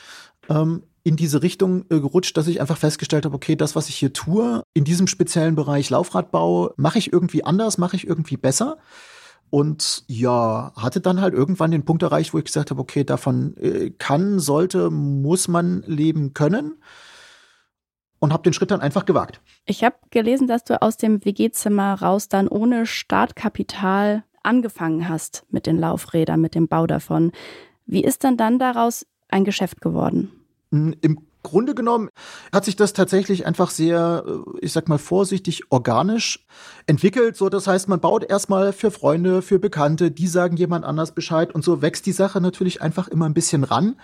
ähm, 0.50 0.84
in 1.04 1.16
diese 1.16 1.44
Richtung 1.44 1.86
äh, 1.90 2.00
gerutscht, 2.00 2.36
dass 2.36 2.48
ich 2.48 2.60
einfach 2.60 2.78
festgestellt 2.78 3.26
habe, 3.26 3.36
okay, 3.36 3.56
das, 3.56 3.76
was 3.76 3.90
ich 3.90 3.96
hier 3.96 4.12
tue, 4.12 4.64
in 4.74 4.84
diesem 4.84 5.08
speziellen 5.08 5.56
Bereich 5.56 5.90
Laufradbau, 5.92 6.74
mache 6.78 6.98
ich 6.98 7.14
irgendwie 7.14 7.44
anders, 7.44 7.78
mache 7.78 7.96
ich 7.96 8.08
irgendwie 8.08 8.38
besser. 8.38 8.78
Und 9.50 10.04
ja, 10.08 10.74
hatte 10.76 11.02
dann 11.02 11.22
halt 11.22 11.34
irgendwann 11.34 11.72
den 11.72 11.86
Punkt 11.86 12.04
erreicht, 12.04 12.34
wo 12.34 12.40
ich 12.40 12.46
gesagt 12.46 12.72
habe, 12.72 12.82
okay, 12.82 13.04
davon 13.04 13.56
äh, 13.58 13.92
kann, 13.92 14.40
sollte, 14.40 14.90
muss 14.90 15.48
man 15.48 15.84
leben 15.88 16.34
können. 16.34 16.76
Und 18.20 18.34
habe 18.34 18.44
den 18.44 18.54
Schritt 18.54 18.72
dann 18.72 18.82
einfach 18.82 19.06
gewagt. 19.06 19.40
Ich 19.66 19.84
habe 19.84 19.96
gelesen, 20.10 20.48
dass 20.48 20.64
du 20.64 20.82
aus 20.82 20.98
dem 20.98 21.24
WG-Zimmer 21.24 22.02
raus 22.02 22.28
dann 22.28 22.48
ohne 22.48 22.86
Startkapital 22.86 24.24
angefangen 24.42 25.08
hast 25.10 25.46
mit 25.50 25.68
den 25.68 25.78
Laufrädern, 25.78 26.42
mit 26.42 26.56
dem 26.56 26.68
Bau 26.68 26.88
davon. 26.88 27.32
Wie 27.86 28.04
ist 28.04 28.24
dann 28.24 28.38
dann 28.38 28.58
daraus 28.58 29.06
ein 29.30 29.44
Geschäft 29.44 29.82
geworden? 29.82 30.32
Hm, 30.72 30.96
Im 31.02 31.20
Grunde 31.46 31.74
genommen 31.74 32.10
hat 32.52 32.66
sich 32.66 32.76
das 32.76 32.92
tatsächlich 32.92 33.46
einfach 33.46 33.70
sehr, 33.70 34.26
äh, 34.28 34.32
ich 34.60 34.74
sag 34.74 34.90
mal 34.90 34.98
vorsichtig, 34.98 35.64
organisch 35.70 36.46
entwickelt. 36.88 37.38
So, 37.38 37.48
das 37.50 37.68
heißt, 37.68 37.88
man 37.88 38.02
baut 38.02 38.24
erstmal 38.24 38.74
für 38.74 38.92
Freunde, 38.92 39.42
für 39.42 39.60
Bekannte, 39.60 40.12
die 40.12 40.28
sagen 40.28 40.58
jemand 40.58 40.84
anders 40.84 41.14
Bescheid 41.14 41.56
und 41.56 41.64
so 41.64 41.82
wächst 41.82 42.06
die 42.06 42.12
Sache 42.12 42.42
natürlich 42.42 42.82
einfach 42.82 43.08
immer 43.08 43.26
ein 43.26 43.34
bisschen 43.34 43.64
ran. 43.64 43.96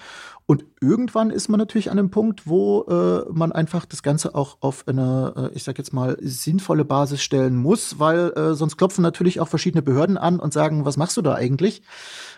Und 0.51 0.65
irgendwann 0.81 1.29
ist 1.29 1.47
man 1.47 1.59
natürlich 1.59 1.89
an 1.91 1.97
einem 1.97 2.11
Punkt, 2.11 2.45
wo 2.45 2.81
äh, 2.81 3.31
man 3.31 3.53
einfach 3.53 3.85
das 3.85 4.03
Ganze 4.03 4.35
auch 4.35 4.57
auf 4.59 4.85
eine, 4.85 5.33
äh, 5.53 5.55
ich 5.55 5.63
sag 5.63 5.77
jetzt 5.77 5.93
mal, 5.93 6.17
sinnvolle 6.19 6.83
Basis 6.83 7.21
stellen 7.21 7.55
muss, 7.55 7.99
weil 7.99 8.33
äh, 8.35 8.53
sonst 8.53 8.75
klopfen 8.75 9.01
natürlich 9.01 9.39
auch 9.39 9.47
verschiedene 9.47 9.81
Behörden 9.81 10.17
an 10.17 10.41
und 10.41 10.51
sagen, 10.51 10.83
was 10.83 10.97
machst 10.97 11.15
du 11.15 11.21
da 11.21 11.35
eigentlich? 11.35 11.83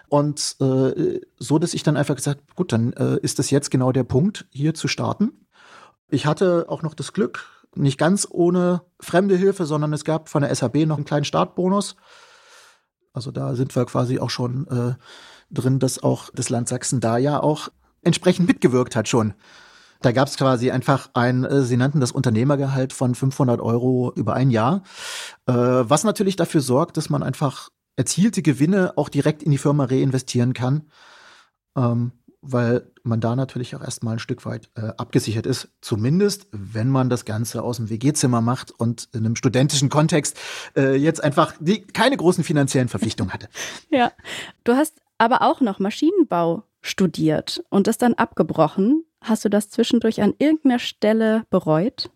Und 0.09 0.57
äh, 0.61 1.21
so, 1.39 1.57
dass 1.57 1.73
ich 1.73 1.81
dann 1.81 1.97
einfach 1.97 2.15
gesagt, 2.15 2.55
gut, 2.55 2.71
dann 2.71 2.93
äh, 2.93 3.17
ist 3.23 3.39
das 3.39 3.49
jetzt 3.49 3.71
genau 3.71 3.91
der 3.91 4.03
Punkt, 4.03 4.45
hier 4.51 4.75
zu 4.75 4.87
starten. 4.87 5.31
Ich 6.07 6.27
hatte 6.27 6.65
auch 6.67 6.83
noch 6.83 6.93
das 6.93 7.13
Glück, 7.13 7.47
nicht 7.73 7.97
ganz 7.97 8.27
ohne 8.29 8.83
fremde 8.99 9.35
Hilfe, 9.37 9.65
sondern 9.65 9.91
es 9.91 10.05
gab 10.05 10.29
von 10.29 10.43
der 10.43 10.53
SAB 10.53 10.85
noch 10.85 10.97
einen 10.97 11.05
kleinen 11.05 11.25
Startbonus. 11.25 11.95
Also 13.11 13.31
da 13.31 13.55
sind 13.55 13.75
wir 13.75 13.85
quasi 13.85 14.19
auch 14.19 14.29
schon 14.29 14.67
äh, 14.67 14.93
drin, 15.49 15.79
dass 15.79 16.03
auch 16.03 16.29
das 16.35 16.51
Land 16.51 16.67
Sachsen 16.67 16.99
da 16.99 17.17
ja 17.17 17.41
auch 17.41 17.69
entsprechend 18.03 18.47
mitgewirkt 18.47 18.95
hat 18.95 19.07
schon. 19.07 19.33
Da 20.01 20.11
gab 20.11 20.27
es 20.27 20.37
quasi 20.37 20.69
einfach 20.69 21.09
ein, 21.13 21.45
äh, 21.45 21.61
sie 21.61 21.77
nannten 21.77 22.01
das 22.01 22.11
Unternehmergehalt 22.11 22.93
von 22.93 23.15
500 23.15 23.61
Euro 23.61 24.11
über 24.15 24.33
ein 24.33 24.51
Jahr, 24.51 24.83
äh, 25.45 25.53
was 25.53 26.03
natürlich 26.03 26.35
dafür 26.35 26.61
sorgt, 26.61 26.97
dass 26.97 27.09
man 27.09 27.23
einfach 27.23 27.69
erzielte 27.95 28.41
Gewinne 28.41 28.93
auch 28.97 29.09
direkt 29.09 29.43
in 29.43 29.51
die 29.51 29.57
Firma 29.57 29.85
reinvestieren 29.85 30.53
kann. 30.53 30.89
Ähm, 31.77 32.11
weil 32.43 32.91
man 33.03 33.21
da 33.21 33.35
natürlich 33.35 33.75
auch 33.75 33.81
erstmal 33.81 34.15
ein 34.15 34.19
Stück 34.19 34.45
weit 34.45 34.69
äh, 34.75 34.91
abgesichert 34.97 35.45
ist. 35.45 35.69
Zumindest, 35.81 36.47
wenn 36.51 36.89
man 36.89 37.09
das 37.09 37.23
Ganze 37.23 37.63
aus 37.63 37.77
dem 37.77 37.89
WG-Zimmer 37.89 38.41
macht 38.41 38.71
und 38.71 39.07
in 39.13 39.25
einem 39.25 39.37
studentischen 39.37 39.89
Kontext 39.89 40.37
äh, 40.75 40.95
jetzt 40.95 41.23
einfach 41.23 41.53
die, 41.59 41.81
keine 41.81 42.17
großen 42.17 42.43
finanziellen 42.43 42.89
Verpflichtungen 42.89 43.33
hatte. 43.33 43.47
Ja, 43.89 44.11
du 44.63 44.73
hast 44.73 45.02
aber 45.17 45.41
auch 45.41 45.61
noch 45.61 45.79
Maschinenbau 45.79 46.63
studiert 46.81 47.63
und 47.69 47.87
das 47.87 47.97
dann 47.97 48.13
abgebrochen. 48.13 49.05
Hast 49.21 49.45
du 49.45 49.49
das 49.49 49.69
zwischendurch 49.69 50.21
an 50.21 50.33
irgendeiner 50.37 50.79
Stelle 50.79 51.43
bereut? 51.49 52.09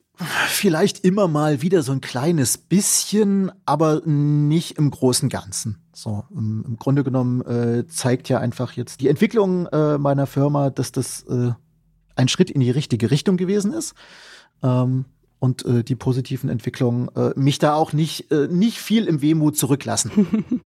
Vielleicht 0.48 1.06
immer 1.06 1.28
mal 1.28 1.62
wieder 1.62 1.84
so 1.84 1.92
ein 1.92 2.02
kleines 2.02 2.58
bisschen, 2.58 3.52
aber 3.66 4.02
nicht 4.06 4.78
im 4.78 4.90
großen 4.90 5.30
Ganzen. 5.30 5.78
So, 5.94 6.24
im, 6.32 6.66
im 6.68 6.78
Grunde 6.78 7.04
genommen 7.04 7.42
äh, 7.42 7.88
zeigt 7.88 8.28
ja 8.30 8.40
einfach 8.40 8.74
jetzt 8.74 9.02
die 9.02 9.10
Entwicklung 9.10 9.68
äh, 9.68 10.00
meiner 10.00 10.26
Firma, 10.26 10.72
dass 10.72 10.92
das 10.92 11.24
äh, 11.30 11.52
ein 12.16 12.28
Schritt 12.28 12.50
in 12.50 12.62
die 12.62 12.72
richtige 12.72 13.12
Richtung 13.12 13.38
gewesen 13.38 13.74
ist. 13.74 13.94
Ähm, 14.64 15.06
und 15.40 15.64
äh, 15.66 15.84
die 15.84 15.96
positiven 15.96 16.50
Entwicklungen 16.50 17.10
äh, 17.16 17.32
mich 17.36 17.60
da 17.60 17.76
auch 17.76 17.94
nicht, 17.94 18.32
äh, 18.32 18.48
nicht 18.48 18.80
viel 18.80 19.06
im 19.06 19.22
Wehmut 19.22 19.56
zurücklassen. 19.56 20.62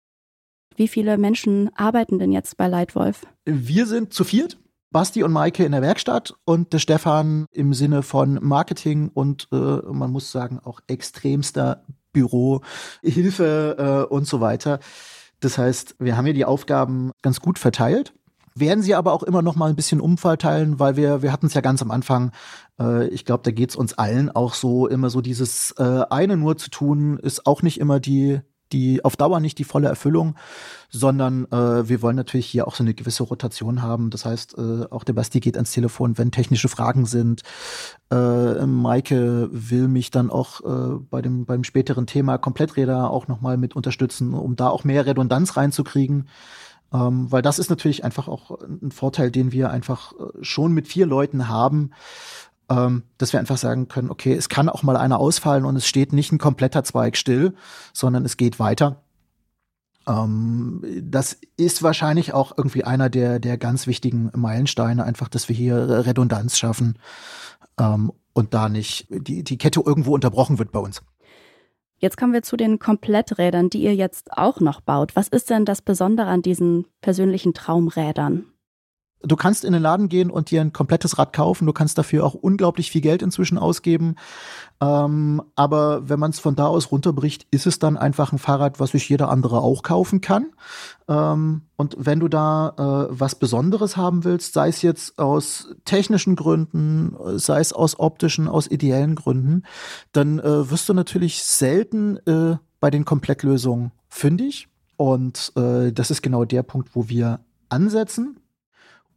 Wie 0.79 0.87
viele 0.87 1.19
Menschen 1.19 1.71
arbeiten 1.75 2.21
denn 2.21 2.31
jetzt 2.31 2.57
bei 2.57 2.69
Leitwolf? 2.69 3.27
Wir 3.45 3.85
sind 3.85 4.13
zu 4.13 4.23
viert. 4.23 4.59
Basti 4.93 5.25
und 5.25 5.33
Maike 5.33 5.65
in 5.65 5.73
der 5.73 5.83
Werkstatt 5.83 6.35
und 6.45 6.73
der 6.73 6.79
Stefan 6.79 7.47
im 7.51 7.75
Sinne 7.75 8.05
von 8.05 8.39
Marketing 8.41 9.11
und 9.13 9.49
äh, 9.51 9.57
man 9.57 10.13
muss 10.13 10.31
sagen 10.31 10.61
auch 10.63 10.79
extremster 10.87 11.85
Büro, 12.13 12.61
Hilfe 13.03 14.07
äh, 14.09 14.15
und 14.15 14.29
so 14.29 14.41
weiter. 14.41 14.79
Das 15.41 15.59
heißt, 15.59 15.97
wir 15.99 16.17
haben 16.17 16.27
hier 16.27 16.33
die 16.33 16.45
Aufgaben 16.45 17.11
ganz 17.23 17.41
gut 17.41 17.59
verteilt 17.59 18.15
werden 18.61 18.83
sie 18.83 18.97
aber 18.97 19.13
auch 19.13 19.23
immer 19.23 19.41
noch 19.41 19.55
mal 19.55 19.71
ein 19.71 19.77
bisschen 19.77 20.01
umverteilen, 20.01 20.81
weil 20.81 20.97
wir, 20.97 21.23
wir 21.23 21.31
hatten 21.31 21.47
es 21.47 21.55
ja 21.55 21.61
ganz 21.61 21.81
am 21.81 21.93
Anfang, 21.93 22.33
äh, 22.81 23.07
ich 23.09 23.25
glaube, 23.25 23.45
da 23.45 23.53
geht 23.53 23.71
es 23.71 23.77
uns 23.77 23.95
allen 23.95 24.31
auch 24.31 24.55
so, 24.55 24.89
immer 24.89 25.11
so 25.11 25.21
dieses 25.21 25.73
äh, 25.79 26.03
eine 26.11 26.37
nur 26.37 26.57
zu 26.57 26.69
tun, 26.69 27.19
ist 27.19 27.47
auch 27.47 27.63
nicht 27.63 27.79
immer 27.79 28.01
die, 28.01 28.41
die 28.73 29.05
auf 29.05 29.17
Dauer 29.17 29.41
nicht 29.41 29.59
die 29.59 29.65
volle 29.65 29.89
Erfüllung, 29.89 30.35
sondern 30.91 31.45
äh, 31.47 31.89
wir 31.89 32.03
wollen 32.03 32.17
natürlich 32.17 32.47
hier 32.47 32.67
auch 32.67 32.75
so 32.75 32.83
eine 32.83 32.95
gewisse 32.95 33.23
Rotation 33.23 33.83
haben. 33.83 34.11
Das 34.11 34.25
heißt, 34.25 34.57
äh, 34.59 34.87
auch 34.91 35.05
der 35.05 35.13
Basti 35.13 35.41
geht 35.41 35.57
ans 35.57 35.73
Telefon, 35.73 36.19
wenn 36.19 36.31
technische 36.31 36.69
Fragen 36.69 37.07
sind. 37.07 37.43
Äh, 38.11 38.67
Maike 38.67 39.49
will 39.53 39.89
mich 39.89 40.11
dann 40.11 40.31
auch 40.31 40.61
äh, 40.61 40.99
bei 41.11 41.23
dem 41.23 41.45
beim 41.45 41.65
späteren 41.65 42.07
Thema 42.07 42.39
Kompletträder 42.39 43.11
auch 43.11 43.29
noch 43.29 43.41
mal 43.41 43.57
mit 43.57 43.77
unterstützen, 43.77 44.35
um 44.35 44.57
da 44.57 44.69
auch 44.69 44.85
mehr 44.85 45.07
Redundanz 45.07 45.57
reinzukriegen. 45.57 46.29
Ähm, 46.91 47.31
weil 47.31 47.43
das 47.43 47.59
ist 47.59 47.69
natürlich 47.69 48.03
einfach 48.03 48.29
auch 48.29 48.63
ein 48.63 48.93
Vorteil, 48.93 49.31
den 49.31 49.53
wir 49.53 49.71
einfach 49.71 50.13
äh, 50.13 50.43
schon 50.43 50.73
mit 50.73 50.89
vier 50.89 51.05
Leuten 51.05 51.49
haben 51.49 51.91
ähm, 52.71 53.05
dass 53.17 53.33
wir 53.33 53.41
einfach 53.41 53.59
sagen 53.59 53.89
können, 53.89 54.11
okay, 54.11 54.35
es 54.35 54.49
kann 54.49 54.69
auch 54.69 54.83
mal 54.83 54.97
einer 54.97 55.19
ausfallen 55.19 55.65
und 55.65 55.77
es 55.77 55.87
steht 55.87 56.13
nicht 56.13 56.33
ein 56.33 56.39
kompletter 56.39 56.85
Zweig 56.85 57.17
still, 57.17 57.55
sondern 57.93 58.25
es 58.25 58.37
geht 58.37 58.59
weiter. 58.59 59.03
Ähm, 60.07 60.85
das 61.03 61.39
ist 61.57 61.83
wahrscheinlich 61.83 62.33
auch 62.33 62.53
irgendwie 62.57 62.85
einer 62.85 63.11
der, 63.11 63.39
der 63.39 63.59
ganz 63.59 63.87
wichtigen 63.87 64.31
Meilensteine, 64.35 65.05
einfach, 65.05 65.29
dass 65.29 65.49
wir 65.49 65.57
hier 65.57 66.07
Redundanz 66.07 66.59
schaffen 66.59 66.99
ähm, 67.79 68.13
und 68.33 68.55
da 68.55 68.69
nicht 68.69 69.07
die, 69.11 69.45
die 69.45 69.59
Kette 69.59 69.83
irgendwo 69.85 70.15
unterbrochen 70.15 70.59
wird 70.59 70.73
bei 70.73 70.81
uns. 70.81 71.03
Jetzt 72.01 72.17
kommen 72.17 72.33
wir 72.33 72.43
zu 72.43 72.57
den 72.57 72.79
Kompletträdern, 72.79 73.71
die 73.71 73.83
ihr 73.83 73.95
jetzt 73.95 74.33
auch 74.33 74.61
noch 74.61 74.81
baut. 74.81 75.17
Was 75.17 75.27
ist 75.27 75.51
denn 75.51 75.65
das 75.65 75.83
Besondere 75.83 76.29
an 76.29 76.43
diesen 76.43 76.87
persönlichen 77.01 77.55
Traumrädern? 77.55 78.47
Du 79.23 79.35
kannst 79.35 79.65
in 79.65 79.73
den 79.73 79.83
Laden 79.83 80.09
gehen 80.09 80.31
und 80.31 80.51
dir 80.51 80.61
ein 80.61 80.73
komplettes 80.73 81.19
Rad 81.19 81.33
kaufen. 81.33 81.67
Du 81.67 81.73
kannst 81.73 81.99
dafür 81.99 82.25
auch 82.25 82.35
unglaublich 82.35 82.93
viel 82.93 83.01
Geld 83.01 83.21
inzwischen 83.21 83.59
ausgeben. 83.59 84.15
Ähm, 84.81 85.43
aber 85.57 86.09
wenn 86.09 86.21
man 86.21 86.31
es 86.31 86.39
von 86.39 86.55
da 86.55 86.67
aus 86.67 86.93
runterbricht, 86.93 87.47
ist 87.51 87.67
es 87.67 87.81
dann 87.81 87.97
einfach 87.97 88.33
ein 88.33 88.39
Fahrrad, 88.39 88.79
was 88.79 88.93
sich 88.93 89.09
jeder 89.09 89.29
andere 89.29 89.61
auch 89.61 89.83
kaufen 89.83 90.21
kann. 90.21 90.47
Ähm, 91.09 91.63
und 91.75 91.97
wenn 91.99 92.21
du 92.21 92.29
da 92.29 93.09
äh, 93.11 93.19
was 93.19 93.35
Besonderes 93.35 93.97
haben 93.97 94.23
willst, 94.23 94.53
sei 94.53 94.69
es 94.69 94.83
jetzt 94.83 95.19
aus 95.19 95.75
technischen 95.85 96.37
Gründen, 96.37 97.17
sei 97.39 97.59
es 97.59 97.73
aus 97.73 97.99
optischen, 97.99 98.47
aus 98.47 98.71
ideellen 98.71 99.17
Gründen, 99.17 99.65
dann 100.13 100.39
äh, 100.39 100.71
wirst 100.71 100.89
du 100.89 100.95
natürlich 100.95 101.43
selten 101.43 102.19
äh, 102.27 102.57
bei 102.79 102.91
den 102.91 103.05
Komplettlösungen 103.05 103.91
fündig. 104.09 104.69
Und 104.97 105.53
äh, 105.57 105.93
das 105.93 106.13
ist 106.13 106.23
genau 106.23 106.45
der 106.45 106.63
Punkt, 106.63 106.95
wo 106.95 107.09
wir 107.09 107.41
ansetzen 107.69 108.39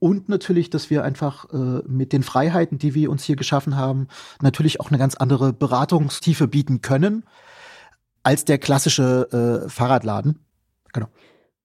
und 0.01 0.29
natürlich, 0.29 0.71
dass 0.71 0.89
wir 0.89 1.03
einfach 1.03 1.45
äh, 1.53 1.83
mit 1.87 2.11
den 2.11 2.23
Freiheiten, 2.23 2.79
die 2.79 2.95
wir 2.95 3.11
uns 3.11 3.23
hier 3.23 3.35
geschaffen 3.35 3.77
haben, 3.77 4.07
natürlich 4.41 4.79
auch 4.79 4.89
eine 4.89 4.97
ganz 4.97 5.13
andere 5.13 5.53
Beratungstiefe 5.53 6.47
bieten 6.47 6.81
können 6.81 7.23
als 8.23 8.43
der 8.43 8.57
klassische 8.57 9.63
äh, 9.63 9.69
Fahrradladen. 9.69 10.39
Genau. 10.91 11.05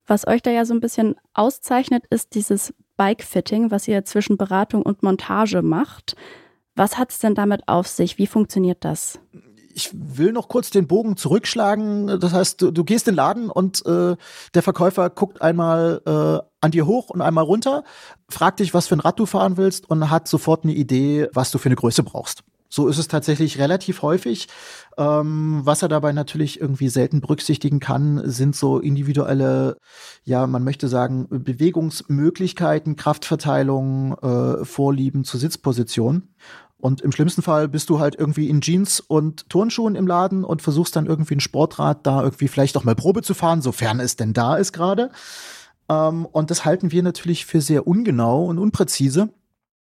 Was 0.07 0.27
euch 0.27 0.43
da 0.43 0.51
ja 0.51 0.67
so 0.67 0.75
ein 0.75 0.81
bisschen 0.81 1.17
auszeichnet, 1.33 2.05
ist 2.11 2.35
dieses 2.35 2.75
Bike-Fitting, 2.99 3.71
was 3.71 3.89
ihr 3.89 4.05
zwischen 4.05 4.37
Beratung 4.37 4.83
und 4.83 5.03
Montage 5.03 5.63
macht. 5.63 6.15
Was 6.75 6.99
hat 6.99 7.13
es 7.13 7.19
denn 7.21 7.35
damit 7.35 7.67
auf 7.69 7.89
sich? 7.89 8.19
Wie 8.19 8.27
funktioniert 8.27 8.85
das? 8.85 9.19
ich 9.77 9.91
will 9.93 10.33
noch 10.33 10.49
kurz 10.49 10.71
den 10.71 10.87
Bogen 10.87 11.19
zurückschlagen. 11.19 12.19
Das 12.19 12.33
heißt, 12.33 12.63
du, 12.63 12.71
du 12.71 12.83
gehst 12.83 13.07
in 13.09 13.13
den 13.13 13.17
Laden 13.17 13.51
und 13.51 13.85
äh, 13.85 14.17
der 14.55 14.63
Verkäufer 14.63 15.11
guckt 15.11 15.43
einmal 15.43 16.01
äh, 16.07 16.47
an 16.67 16.73
dir 16.73 16.87
hoch 16.87 17.11
und 17.11 17.23
einmal 17.23 17.45
runter, 17.45 17.85
fragt 18.29 18.61
dich, 18.61 18.75
was 18.75 18.87
für 18.87 18.97
ein 18.97 19.01
Rad 19.01 19.19
du 19.19 19.27
fahren 19.27 19.57
willst 19.57 19.89
und 19.89 20.11
hat 20.11 20.29
sofort 20.29 20.65
eine 20.65 20.75
Idee, 20.75 21.29
was 21.33 21.51
du 21.51 21.59
für 21.59 21.69
eine 21.69 21.77
Größe 21.77 22.03
brauchst. 22.03 22.43
So 22.69 22.89
ist 22.89 22.99
es 22.99 23.09
tatsächlich 23.09 23.59
relativ 23.59 24.03
häufig. 24.03 24.49
Ähm, 24.99 25.61
was 25.65 25.83
er 25.83 25.89
dabei 25.89 26.13
natürlich 26.13 26.61
irgendwie 26.61 26.89
selten 26.89 27.21
berücksichtigen 27.21 27.81
kann, 27.81 28.21
sind 28.29 28.57
so 28.57 28.81
individuelle, 28.81 29.79
ja, 30.25 30.47
man 30.47 30.65
möchte 30.65 30.89
sagen, 30.89 31.27
Bewegungsmöglichkeiten, 31.31 32.97
Kraftverteilung, 32.97 34.19
äh, 34.19 34.65
Vorlieben 34.65 35.25
zur 35.25 35.41
Sitzposition. 35.41 36.29
Und 36.79 37.01
im 37.01 37.13
schlimmsten 37.13 37.43
Fall 37.43 37.69
bist 37.69 37.89
du 37.89 38.01
halt 38.01 38.17
irgendwie 38.17 38.49
in 38.49 38.61
Jeans 38.61 39.01
und 39.01 39.49
Turnschuhen 39.49 39.95
im 39.95 40.07
Laden 40.07 40.45
und 40.45 40.61
versuchst 40.61 40.95
dann 40.95 41.07
irgendwie 41.07 41.37
ein 41.37 41.41
Sportrad 41.41 42.07
da 42.07 42.23
irgendwie 42.23 42.49
vielleicht 42.49 42.77
auch 42.77 42.85
mal 42.85 42.95
Probe 42.95 43.23
zu 43.23 43.33
fahren, 43.33 43.63
sofern 43.63 43.99
es 44.01 44.17
denn 44.17 44.35
da 44.35 44.57
ist 44.57 44.73
gerade. 44.73 45.11
Ähm, 45.89 46.27
und 46.27 46.51
das 46.51 46.65
halten 46.65 46.93
wir 46.93 47.03
natürlich 47.03 47.47
für 47.47 47.61
sehr 47.61 47.87
ungenau 47.87 48.45
und 48.45 48.59
unpräzise 48.59 49.31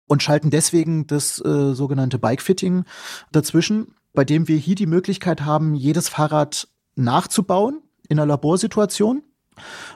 und 0.06 0.22
schalten 0.22 0.50
deswegen 0.50 1.06
das 1.06 1.44
äh, 1.44 1.74
sogenannte 1.74 2.18
Bike-Fitting 2.18 2.84
dazwischen, 3.32 3.94
bei 4.12 4.24
dem 4.24 4.48
wir 4.48 4.56
hier 4.56 4.74
die 4.74 4.86
Möglichkeit 4.86 5.44
haben, 5.44 5.74
jedes 5.74 6.08
Fahrrad 6.08 6.68
nachzubauen 6.94 7.82
in 8.08 8.18
einer 8.18 8.26
Laborsituation, 8.26 9.22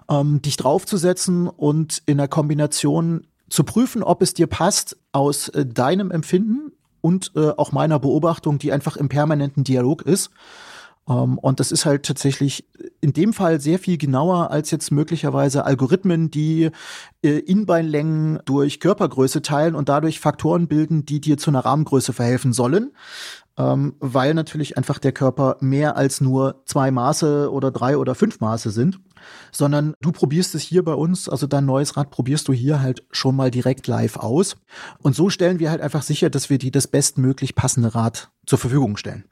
ähm, 0.08 0.42
dich 0.42 0.56
draufzusetzen 0.56 1.48
und 1.48 2.02
in 2.06 2.18
der 2.18 2.28
Kombination 2.28 3.26
zu 3.48 3.64
prüfen, 3.64 4.02
ob 4.02 4.22
es 4.22 4.34
dir 4.34 4.46
passt 4.46 4.96
aus 5.12 5.48
äh, 5.48 5.64
deinem 5.66 6.10
Empfinden 6.10 6.72
und 7.00 7.32
äh, 7.34 7.50
auch 7.50 7.72
meiner 7.72 7.98
Beobachtung, 7.98 8.58
die 8.58 8.72
einfach 8.72 8.96
im 8.96 9.08
permanenten 9.08 9.64
Dialog 9.64 10.02
ist. 10.02 10.30
Ähm, 11.08 11.38
und 11.38 11.60
das 11.60 11.72
ist 11.72 11.86
halt 11.86 12.04
tatsächlich 12.04 12.66
in 13.00 13.12
dem 13.12 13.32
Fall 13.32 13.60
sehr 13.60 13.78
viel 13.78 13.98
genauer 13.98 14.50
als 14.50 14.70
jetzt 14.70 14.90
möglicherweise 14.90 15.64
Algorithmen, 15.64 16.30
die 16.30 16.70
äh, 17.22 17.30
Inbeinlängen 17.30 18.40
durch 18.44 18.80
Körpergröße 18.80 19.42
teilen 19.42 19.74
und 19.74 19.88
dadurch 19.88 20.20
Faktoren 20.20 20.68
bilden, 20.68 21.06
die 21.06 21.20
dir 21.20 21.38
zu 21.38 21.50
einer 21.50 21.64
Rahmengröße 21.64 22.12
verhelfen 22.12 22.52
sollen. 22.52 22.92
Ähm, 23.58 23.94
weil 23.98 24.34
natürlich 24.34 24.76
einfach 24.76 24.98
der 24.98 25.12
Körper 25.12 25.56
mehr 25.60 25.96
als 25.96 26.20
nur 26.20 26.62
zwei 26.66 26.90
Maße 26.90 27.50
oder 27.50 27.70
drei 27.70 27.96
oder 27.96 28.14
fünf 28.14 28.40
Maße 28.40 28.70
sind 28.70 29.00
sondern 29.52 29.94
du 30.00 30.12
probierst 30.12 30.54
es 30.54 30.62
hier 30.62 30.84
bei 30.84 30.94
uns, 30.94 31.28
also 31.28 31.46
dein 31.46 31.66
neues 31.66 31.96
Rad 31.96 32.10
probierst 32.10 32.48
du 32.48 32.52
hier 32.52 32.80
halt 32.80 33.04
schon 33.10 33.36
mal 33.36 33.50
direkt 33.50 33.86
live 33.86 34.16
aus. 34.16 34.56
Und 34.98 35.14
so 35.14 35.30
stellen 35.30 35.58
wir 35.58 35.70
halt 35.70 35.80
einfach 35.80 36.02
sicher, 36.02 36.30
dass 36.30 36.50
wir 36.50 36.58
dir 36.58 36.70
das 36.70 36.86
bestmöglich 36.86 37.54
passende 37.54 37.94
Rad 37.94 38.30
zur 38.46 38.58
Verfügung 38.58 38.96
stellen. 38.96 39.24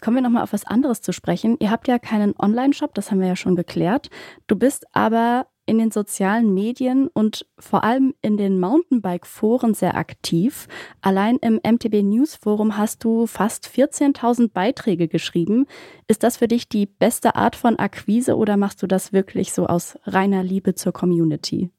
Kommen 0.00 0.16
wir 0.16 0.22
nochmal 0.22 0.42
auf 0.42 0.52
was 0.52 0.64
anderes 0.64 1.00
zu 1.02 1.12
sprechen. 1.12 1.56
Ihr 1.60 1.70
habt 1.70 1.88
ja 1.88 1.98
keinen 1.98 2.34
Online-Shop, 2.38 2.94
das 2.94 3.10
haben 3.10 3.20
wir 3.20 3.28
ja 3.28 3.36
schon 3.36 3.56
geklärt. 3.56 4.10
Du 4.46 4.56
bist 4.56 4.86
aber 4.92 5.46
in 5.68 5.78
den 5.78 5.90
sozialen 5.90 6.54
Medien 6.54 7.08
und 7.08 7.46
vor 7.58 7.84
allem 7.84 8.14
in 8.22 8.38
den 8.38 8.58
Mountainbike-Foren 8.58 9.74
sehr 9.74 9.96
aktiv. 9.96 10.66
Allein 11.02 11.36
im 11.36 11.60
MTB 11.62 12.02
News 12.02 12.36
Forum 12.36 12.78
hast 12.78 13.04
du 13.04 13.26
fast 13.26 13.66
14.000 13.66 14.50
Beiträge 14.50 15.08
geschrieben. 15.08 15.66
Ist 16.06 16.22
das 16.22 16.38
für 16.38 16.48
dich 16.48 16.70
die 16.70 16.86
beste 16.86 17.36
Art 17.36 17.54
von 17.54 17.78
Akquise 17.78 18.36
oder 18.36 18.56
machst 18.56 18.82
du 18.82 18.86
das 18.86 19.12
wirklich 19.12 19.52
so 19.52 19.66
aus 19.66 19.98
reiner 20.04 20.42
Liebe 20.42 20.74
zur 20.74 20.92
Community? 20.92 21.70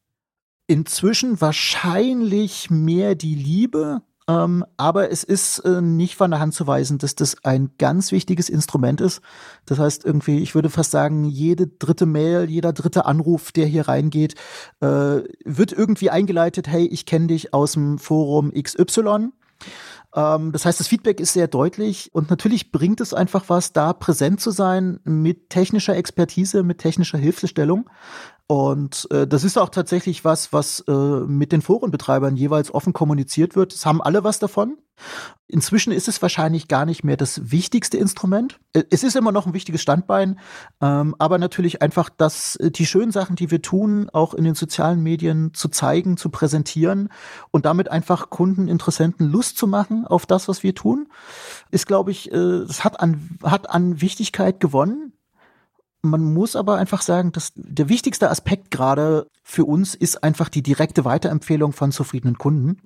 Inzwischen 0.68 1.42
wahrscheinlich 1.42 2.70
mehr 2.70 3.16
die 3.16 3.34
Liebe 3.34 4.04
Ähm, 4.30 4.64
aber 4.78 5.10
es 5.10 5.24
ist 5.24 5.58
äh, 5.60 5.82
nicht 5.82 6.16
von 6.16 6.30
der 6.30 6.40
Hand 6.40 6.54
zu 6.54 6.68
weisen, 6.68 7.00
dass 7.00 7.16
das 7.16 7.44
ein 7.44 7.72
ganz 7.80 8.12
wichtiges 8.12 8.48
Instrument 8.48 9.02
ist. 9.02 9.22
Das 9.66 9.80
heißt, 9.80 10.06
irgendwie, 10.06 10.38
ich 10.38 10.54
würde 10.54 10.70
fast 10.70 10.92
sagen, 10.92 11.26
jede 11.26 11.66
dritte 11.66 12.06
Mail, 12.06 12.48
jeder 12.48 12.72
dritte 12.72 13.06
Anruf, 13.06 13.52
der 13.52 13.66
hier 13.66 13.88
reingeht, 13.88 14.36
äh, 14.82 15.22
wird 15.46 15.72
irgendwie 15.72 16.12
eingeleitet, 16.12 16.68
hey, 16.68 16.86
ich 16.86 17.08
kenne 17.08 17.28
dich 17.28 17.56
aus 17.56 17.72
dem 17.72 17.98
Forum 17.98 18.54
XY. 18.54 19.30
Ähm, 20.16 20.52
das 20.52 20.64
heißt, 20.64 20.80
das 20.80 20.88
Feedback 20.88 21.20
ist 21.20 21.34
sehr 21.34 21.48
deutlich 21.48 22.14
und 22.14 22.30
natürlich 22.30 22.72
bringt 22.72 23.02
es 23.02 23.16
einfach 23.16 23.46
was, 23.48 23.74
da 23.74 23.94
präsent 23.94 24.42
zu 24.42 24.52
sein 24.52 25.00
mit 25.06 25.50
technischer 25.50 25.96
Expertise, 25.96 26.62
mit 26.62 26.78
technischer 26.78 27.18
Hilfestellung. 27.18 27.90
Und 28.52 29.08
äh, 29.12 29.28
das 29.28 29.44
ist 29.44 29.60
auch 29.60 29.70
tatsächlich 29.70 30.26
was, 30.26 30.52
was 30.52 30.80
äh, 30.88 30.92
mit 30.92 31.52
den 31.52 31.62
Forenbetreibern 31.62 32.36
jeweils 32.36 32.74
offen 32.74 32.94
kommuniziert 32.94 33.56
wird. 33.56 33.74
Es 33.74 33.86
haben 33.86 34.02
alle 34.02 34.24
was 34.24 34.40
davon. 34.40 34.80
Inzwischen 35.48 35.94
ist 35.94 36.08
es 36.08 36.20
wahrscheinlich 36.20 36.68
gar 36.68 36.88
nicht 36.88 37.04
mehr 37.04 37.16
das 37.16 37.52
wichtigste 37.52 37.98
Instrument. 37.98 38.60
Äh, 38.74 38.86
es 38.90 39.04
ist 39.04 39.16
immer 39.16 39.32
noch 39.32 39.46
ein 39.46 39.54
wichtiges 39.54 39.84
Standbein, 39.84 40.40
ähm, 40.82 41.16
aber 41.20 41.38
natürlich 41.38 41.84
einfach, 41.84 42.10
dass 42.10 42.56
äh, 42.56 42.72
die 42.72 42.88
schönen 42.88 43.12
Sachen, 43.12 43.36
die 43.36 43.52
wir 43.52 43.62
tun, 43.62 44.10
auch 44.14 44.34
in 44.34 44.46
den 44.46 44.56
sozialen 44.56 45.04
Medien 45.04 45.54
zu 45.54 45.70
zeigen, 45.70 46.18
zu 46.18 46.30
präsentieren 46.30 47.10
und 47.52 47.68
damit 47.68 47.92
einfach 47.92 48.32
Kunden, 48.32 48.68
Interessenten 48.68 49.30
Lust 49.30 49.60
zu 49.60 49.68
machen 49.68 50.08
auf 50.08 50.26
das, 50.26 50.48
was 50.48 50.64
wir 50.64 50.74
tun, 50.74 51.08
ist, 51.70 51.86
glaube 51.86 52.10
ich, 52.10 52.32
äh, 52.32 52.36
es 52.36 52.84
hat 52.84 53.00
an, 53.00 53.38
hat 53.44 53.70
an 53.70 54.02
Wichtigkeit 54.02 54.60
gewonnen. 54.60 55.14
Man 56.02 56.34
muss 56.34 56.56
aber 56.56 56.78
einfach 56.78 57.02
sagen, 57.02 57.32
dass 57.32 57.52
der 57.56 57.90
wichtigste 57.90 58.30
Aspekt 58.30 58.72
gerade 58.72 59.28
für 59.44 59.66
uns 59.66 59.96
ist 59.96 60.24
einfach 60.24 60.50
die 60.50 60.64
direkte 60.64 61.04
Weiterempfehlung 61.04 61.74
von 61.74 61.92
zufriedenen 61.92 62.38
Kunden. 62.38 62.82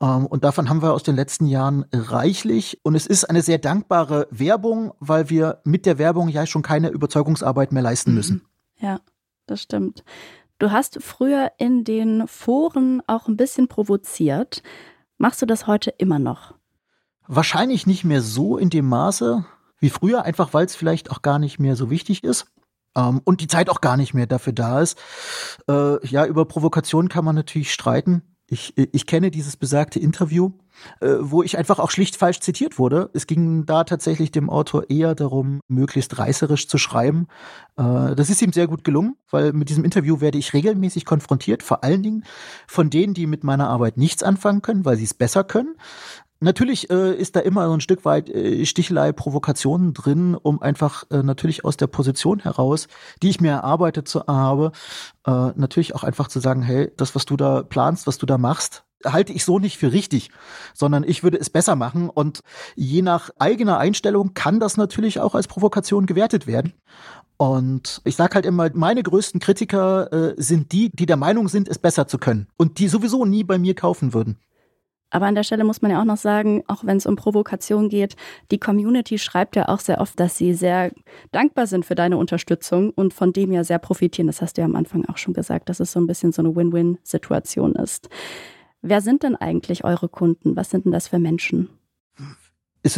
Ähm, 0.00 0.26
und 0.26 0.44
davon 0.44 0.68
haben 0.68 0.82
wir 0.82 0.92
aus 0.92 1.02
den 1.02 1.16
letzten 1.16 1.46
Jahren 1.46 1.84
reichlich. 1.92 2.78
Und 2.82 2.94
es 2.94 3.06
ist 3.06 3.24
eine 3.24 3.42
sehr 3.42 3.58
dankbare 3.58 4.28
Werbung, 4.30 4.92
weil 5.00 5.28
wir 5.30 5.60
mit 5.64 5.86
der 5.86 5.98
Werbung 5.98 6.28
ja 6.28 6.46
schon 6.46 6.62
keine 6.62 6.88
Überzeugungsarbeit 6.88 7.72
mehr 7.72 7.82
leisten 7.82 8.14
müssen. 8.14 8.42
Ja, 8.78 9.00
das 9.46 9.62
stimmt. 9.62 10.04
Du 10.58 10.70
hast 10.70 11.02
früher 11.02 11.52
in 11.58 11.84
den 11.84 12.28
Foren 12.28 13.02
auch 13.06 13.28
ein 13.28 13.36
bisschen 13.36 13.66
provoziert. 13.66 14.62
Machst 15.18 15.42
du 15.42 15.46
das 15.46 15.66
heute 15.66 15.90
immer 15.90 16.18
noch? 16.18 16.54
Wahrscheinlich 17.26 17.86
nicht 17.86 18.04
mehr 18.04 18.22
so 18.22 18.56
in 18.56 18.70
dem 18.70 18.86
Maße 18.86 19.44
wie 19.80 19.90
früher, 19.90 20.24
einfach 20.24 20.54
weil 20.54 20.66
es 20.66 20.76
vielleicht 20.76 21.10
auch 21.10 21.22
gar 21.22 21.38
nicht 21.38 21.58
mehr 21.58 21.76
so 21.76 21.90
wichtig 21.90 22.22
ist. 22.22 22.46
Ähm, 22.96 23.20
und 23.24 23.40
die 23.40 23.48
Zeit 23.48 23.68
auch 23.70 23.80
gar 23.80 23.96
nicht 23.96 24.14
mehr 24.14 24.26
dafür 24.26 24.52
da 24.52 24.80
ist. 24.80 24.98
Äh, 25.68 26.06
ja, 26.06 26.26
über 26.26 26.44
Provokation 26.44 27.08
kann 27.08 27.24
man 27.24 27.34
natürlich 27.34 27.72
streiten. 27.72 28.22
Ich, 28.52 28.76
ich 28.76 29.06
kenne 29.06 29.30
dieses 29.30 29.56
besagte 29.56 30.00
Interview, 30.00 30.50
äh, 31.00 31.18
wo 31.20 31.44
ich 31.44 31.56
einfach 31.56 31.78
auch 31.78 31.92
schlicht 31.92 32.16
falsch 32.16 32.40
zitiert 32.40 32.80
wurde. 32.80 33.08
Es 33.12 33.28
ging 33.28 33.64
da 33.64 33.84
tatsächlich 33.84 34.32
dem 34.32 34.50
Autor 34.50 34.90
eher 34.90 35.14
darum, 35.14 35.60
möglichst 35.68 36.18
reißerisch 36.18 36.66
zu 36.66 36.76
schreiben. 36.76 37.28
Äh, 37.76 38.16
das 38.16 38.28
ist 38.28 38.42
ihm 38.42 38.52
sehr 38.52 38.66
gut 38.66 38.82
gelungen, 38.82 39.14
weil 39.30 39.52
mit 39.52 39.68
diesem 39.68 39.84
Interview 39.84 40.20
werde 40.20 40.38
ich 40.38 40.52
regelmäßig 40.52 41.04
konfrontiert, 41.04 41.62
vor 41.62 41.84
allen 41.84 42.02
Dingen 42.02 42.24
von 42.66 42.90
denen, 42.90 43.14
die 43.14 43.28
mit 43.28 43.44
meiner 43.44 43.68
Arbeit 43.68 43.96
nichts 43.96 44.24
anfangen 44.24 44.62
können, 44.62 44.84
weil 44.84 44.96
sie 44.96 45.04
es 45.04 45.14
besser 45.14 45.44
können. 45.44 45.76
Natürlich 46.42 46.88
äh, 46.88 47.14
ist 47.14 47.36
da 47.36 47.40
immer 47.40 47.66
so 47.66 47.74
ein 47.74 47.82
Stück 47.82 48.06
weit 48.06 48.30
äh, 48.30 48.64
Stichelei, 48.64 49.12
Provokationen 49.12 49.92
drin, 49.92 50.34
um 50.34 50.62
einfach 50.62 51.04
äh, 51.10 51.22
natürlich 51.22 51.66
aus 51.66 51.76
der 51.76 51.86
Position 51.86 52.40
heraus, 52.40 52.88
die 53.22 53.28
ich 53.28 53.42
mir 53.42 53.50
erarbeitet 53.50 54.08
zu, 54.08 54.26
habe, 54.26 54.72
äh, 55.26 55.50
natürlich 55.54 55.94
auch 55.94 56.02
einfach 56.02 56.28
zu 56.28 56.40
sagen, 56.40 56.62
hey, 56.62 56.90
das, 56.96 57.14
was 57.14 57.26
du 57.26 57.36
da 57.36 57.62
planst, 57.62 58.06
was 58.06 58.16
du 58.16 58.24
da 58.24 58.38
machst, 58.38 58.84
halte 59.04 59.34
ich 59.34 59.44
so 59.44 59.58
nicht 59.58 59.76
für 59.76 59.92
richtig, 59.92 60.30
sondern 60.72 61.04
ich 61.04 61.22
würde 61.22 61.38
es 61.38 61.50
besser 61.50 61.76
machen 61.76 62.08
und 62.08 62.40
je 62.74 63.02
nach 63.02 63.30
eigener 63.38 63.78
Einstellung 63.78 64.32
kann 64.32 64.60
das 64.60 64.78
natürlich 64.78 65.20
auch 65.20 65.34
als 65.34 65.46
Provokation 65.46 66.06
gewertet 66.06 66.46
werden. 66.46 66.72
Und 67.36 68.02
ich 68.04 68.16
sage 68.16 68.34
halt 68.34 68.46
immer, 68.46 68.68
meine 68.74 69.02
größten 69.02 69.40
Kritiker 69.40 70.12
äh, 70.12 70.34
sind 70.36 70.72
die, 70.72 70.90
die 70.90 71.06
der 71.06 71.16
Meinung 71.16 71.48
sind, 71.48 71.68
es 71.68 71.78
besser 71.78 72.06
zu 72.06 72.18
können 72.18 72.48
und 72.56 72.78
die 72.78 72.88
sowieso 72.88 73.24
nie 73.24 73.44
bei 73.44 73.58
mir 73.58 73.74
kaufen 73.74 74.12
würden. 74.12 74.38
Aber 75.10 75.26
an 75.26 75.34
der 75.34 75.42
Stelle 75.42 75.64
muss 75.64 75.82
man 75.82 75.90
ja 75.90 76.00
auch 76.00 76.04
noch 76.04 76.16
sagen, 76.16 76.62
auch 76.68 76.84
wenn 76.84 76.96
es 76.96 77.06
um 77.06 77.16
Provokation 77.16 77.88
geht, 77.88 78.16
die 78.50 78.58
Community 78.58 79.18
schreibt 79.18 79.56
ja 79.56 79.68
auch 79.68 79.80
sehr 79.80 80.00
oft, 80.00 80.18
dass 80.18 80.38
sie 80.38 80.54
sehr 80.54 80.92
dankbar 81.32 81.66
sind 81.66 81.84
für 81.84 81.96
deine 81.96 82.16
Unterstützung 82.16 82.90
und 82.90 83.12
von 83.12 83.32
dem 83.32 83.52
ja 83.52 83.64
sehr 83.64 83.78
profitieren. 83.78 84.28
Das 84.28 84.40
hast 84.40 84.56
du 84.56 84.62
ja 84.62 84.66
am 84.66 84.76
Anfang 84.76 85.04
auch 85.06 85.18
schon 85.18 85.34
gesagt, 85.34 85.68
dass 85.68 85.80
es 85.80 85.92
so 85.92 86.00
ein 86.00 86.06
bisschen 86.06 86.32
so 86.32 86.42
eine 86.42 86.54
Win-Win-Situation 86.54 87.74
ist. 87.74 88.08
Wer 88.82 89.00
sind 89.00 89.24
denn 89.24 89.36
eigentlich 89.36 89.84
eure 89.84 90.08
Kunden? 90.08 90.56
Was 90.56 90.70
sind 90.70 90.84
denn 90.84 90.92
das 90.92 91.08
für 91.08 91.18
Menschen? 91.18 91.68
Es 92.82 92.96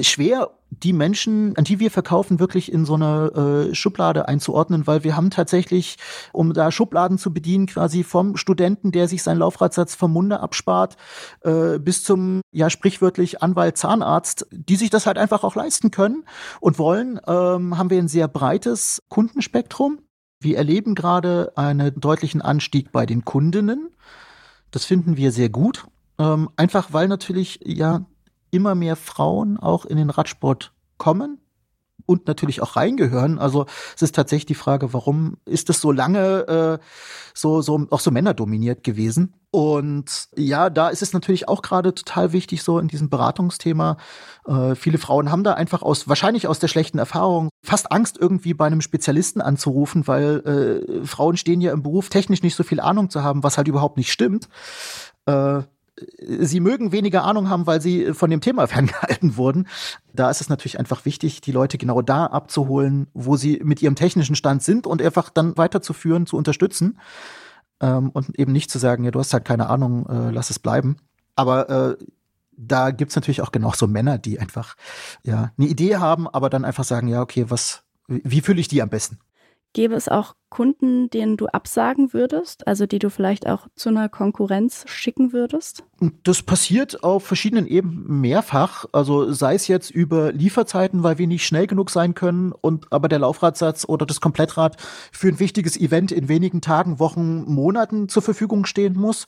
schwer, 0.00 0.50
die 0.70 0.92
Menschen, 0.92 1.56
an 1.56 1.64
die 1.64 1.78
wir 1.78 1.90
verkaufen, 1.90 2.40
wirklich 2.40 2.72
in 2.72 2.84
so 2.84 2.94
eine 2.94 3.68
äh, 3.70 3.74
Schublade 3.74 4.28
einzuordnen, 4.28 4.86
weil 4.86 5.04
wir 5.04 5.16
haben 5.16 5.30
tatsächlich, 5.30 5.96
um 6.32 6.52
da 6.52 6.70
Schubladen 6.70 7.18
zu 7.18 7.32
bedienen, 7.32 7.66
quasi 7.66 8.02
vom 8.02 8.36
Studenten, 8.36 8.92
der 8.92 9.08
sich 9.08 9.22
seinen 9.22 9.38
Laufradsatz 9.38 9.94
vom 9.94 10.12
Munde 10.12 10.40
abspart, 10.40 10.96
äh, 11.42 11.78
bis 11.78 12.02
zum, 12.04 12.40
ja, 12.52 12.68
sprichwörtlich 12.68 13.42
Anwalt, 13.42 13.78
Zahnarzt, 13.78 14.46
die 14.50 14.76
sich 14.76 14.90
das 14.90 15.06
halt 15.06 15.18
einfach 15.18 15.44
auch 15.44 15.54
leisten 15.54 15.90
können 15.90 16.24
und 16.60 16.78
wollen, 16.78 17.20
ähm, 17.26 17.78
haben 17.78 17.90
wir 17.90 17.98
ein 17.98 18.08
sehr 18.08 18.28
breites 18.28 19.02
Kundenspektrum. 19.08 20.00
Wir 20.40 20.58
erleben 20.58 20.94
gerade 20.94 21.52
einen 21.56 21.98
deutlichen 21.98 22.42
Anstieg 22.42 22.92
bei 22.92 23.06
den 23.06 23.24
Kundinnen. 23.24 23.90
Das 24.70 24.84
finden 24.84 25.16
wir 25.16 25.32
sehr 25.32 25.48
gut. 25.48 25.86
Ähm, 26.18 26.50
einfach 26.56 26.92
weil 26.92 27.08
natürlich, 27.08 27.60
ja, 27.64 28.04
immer 28.50 28.74
mehr 28.74 28.96
Frauen 28.96 29.58
auch 29.58 29.84
in 29.84 29.96
den 29.96 30.10
Radsport 30.10 30.72
kommen 30.98 31.40
und 32.06 32.26
natürlich 32.28 32.62
auch 32.62 32.76
reingehören. 32.76 33.38
Also 33.38 33.66
es 33.94 34.02
ist 34.02 34.14
tatsächlich 34.14 34.46
die 34.46 34.54
Frage, 34.54 34.92
warum 34.92 35.36
ist 35.44 35.68
das 35.68 35.80
so 35.80 35.92
lange 35.92 36.78
äh, 36.80 36.84
so, 37.34 37.60
so 37.60 37.86
auch 37.90 38.00
so 38.00 38.10
männerdominiert 38.10 38.84
gewesen? 38.84 39.34
Und 39.50 40.28
ja, 40.36 40.70
da 40.70 40.88
ist 40.88 41.02
es 41.02 41.12
natürlich 41.12 41.48
auch 41.48 41.62
gerade 41.62 41.94
total 41.94 42.32
wichtig, 42.32 42.62
so 42.62 42.78
in 42.78 42.88
diesem 42.88 43.08
Beratungsthema. 43.08 43.96
Äh, 44.46 44.74
viele 44.74 44.98
Frauen 44.98 45.30
haben 45.30 45.44
da 45.44 45.54
einfach 45.54 45.82
aus, 45.82 46.08
wahrscheinlich 46.08 46.46
aus 46.46 46.58
der 46.58 46.68
schlechten 46.68 46.98
Erfahrung, 46.98 47.48
fast 47.64 47.90
Angst, 47.90 48.18
irgendwie 48.18 48.54
bei 48.54 48.66
einem 48.66 48.82
Spezialisten 48.82 49.40
anzurufen, 49.40 50.06
weil 50.06 50.84
äh, 50.92 51.06
Frauen 51.06 51.36
stehen 51.36 51.60
ja 51.60 51.72
im 51.72 51.82
Beruf, 51.82 52.08
technisch 52.08 52.42
nicht 52.42 52.54
so 52.54 52.64
viel 52.64 52.80
Ahnung 52.80 53.10
zu 53.10 53.22
haben, 53.22 53.42
was 53.42 53.56
halt 53.56 53.68
überhaupt 53.68 53.96
nicht 53.96 54.12
stimmt. 54.12 54.48
Äh, 55.24 55.62
sie 56.18 56.60
mögen 56.60 56.92
weniger 56.92 57.24
Ahnung 57.24 57.48
haben, 57.48 57.66
weil 57.66 57.80
sie 57.80 58.12
von 58.12 58.30
dem 58.30 58.40
Thema 58.40 58.66
ferngehalten 58.66 59.36
wurden. 59.36 59.68
Da 60.12 60.30
ist 60.30 60.40
es 60.40 60.48
natürlich 60.48 60.78
einfach 60.78 61.04
wichtig, 61.04 61.40
die 61.40 61.52
Leute 61.52 61.78
genau 61.78 62.02
da 62.02 62.26
abzuholen, 62.26 63.08
wo 63.14 63.36
sie 63.36 63.60
mit 63.64 63.82
ihrem 63.82 63.94
technischen 63.94 64.36
Stand 64.36 64.62
sind 64.62 64.86
und 64.86 65.02
einfach 65.02 65.30
dann 65.30 65.56
weiterzuführen, 65.56 66.26
zu 66.26 66.36
unterstützen. 66.36 66.98
Ähm, 67.80 68.10
und 68.10 68.38
eben 68.38 68.52
nicht 68.52 68.70
zu 68.70 68.78
sagen, 68.78 69.04
ja, 69.04 69.10
du 69.10 69.18
hast 69.18 69.32
halt 69.32 69.44
keine 69.44 69.68
Ahnung, 69.68 70.06
äh, 70.08 70.30
lass 70.30 70.50
es 70.50 70.58
bleiben. 70.58 70.96
Aber 71.34 71.68
äh, 71.68 71.96
da 72.56 72.90
gibt's 72.90 73.16
natürlich 73.16 73.42
auch 73.42 73.52
genau 73.52 73.72
so 73.72 73.86
Männer, 73.86 74.18
die 74.18 74.40
einfach 74.40 74.76
ja 75.22 75.52
eine 75.58 75.66
Idee 75.66 75.96
haben, 75.96 76.26
aber 76.26 76.48
dann 76.48 76.64
einfach 76.64 76.84
sagen, 76.84 77.08
ja, 77.08 77.20
okay, 77.20 77.46
was, 77.48 77.82
wie 78.08 78.40
fühle 78.40 78.60
ich 78.60 78.68
die 78.68 78.80
am 78.80 78.88
besten? 78.88 79.18
Gäbe 79.76 79.94
es 79.94 80.08
auch 80.08 80.36
Kunden, 80.48 81.10
denen 81.10 81.36
du 81.36 81.48
absagen 81.48 82.14
würdest, 82.14 82.66
also 82.66 82.86
die 82.86 82.98
du 82.98 83.10
vielleicht 83.10 83.46
auch 83.46 83.68
zu 83.76 83.90
einer 83.90 84.08
Konkurrenz 84.08 84.84
schicken 84.86 85.34
würdest? 85.34 85.84
Das 86.24 86.42
passiert 86.42 87.04
auf 87.04 87.26
verschiedenen 87.26 87.66
Ebenen 87.66 88.22
mehrfach. 88.22 88.86
Also 88.92 89.30
sei 89.32 89.54
es 89.54 89.68
jetzt 89.68 89.90
über 89.90 90.32
Lieferzeiten, 90.32 91.02
weil 91.02 91.18
wir 91.18 91.26
nicht 91.26 91.44
schnell 91.44 91.66
genug 91.66 91.90
sein 91.90 92.14
können 92.14 92.52
und 92.52 92.90
aber 92.90 93.08
der 93.08 93.18
Laufradsatz 93.18 93.84
oder 93.86 94.06
das 94.06 94.22
Komplettrad 94.22 94.78
für 95.12 95.28
ein 95.28 95.40
wichtiges 95.40 95.76
Event 95.76 96.10
in 96.10 96.30
wenigen 96.30 96.62
Tagen, 96.62 96.98
Wochen, 96.98 97.44
Monaten 97.44 98.08
zur 98.08 98.22
Verfügung 98.22 98.64
stehen 98.64 98.94
muss. 98.94 99.26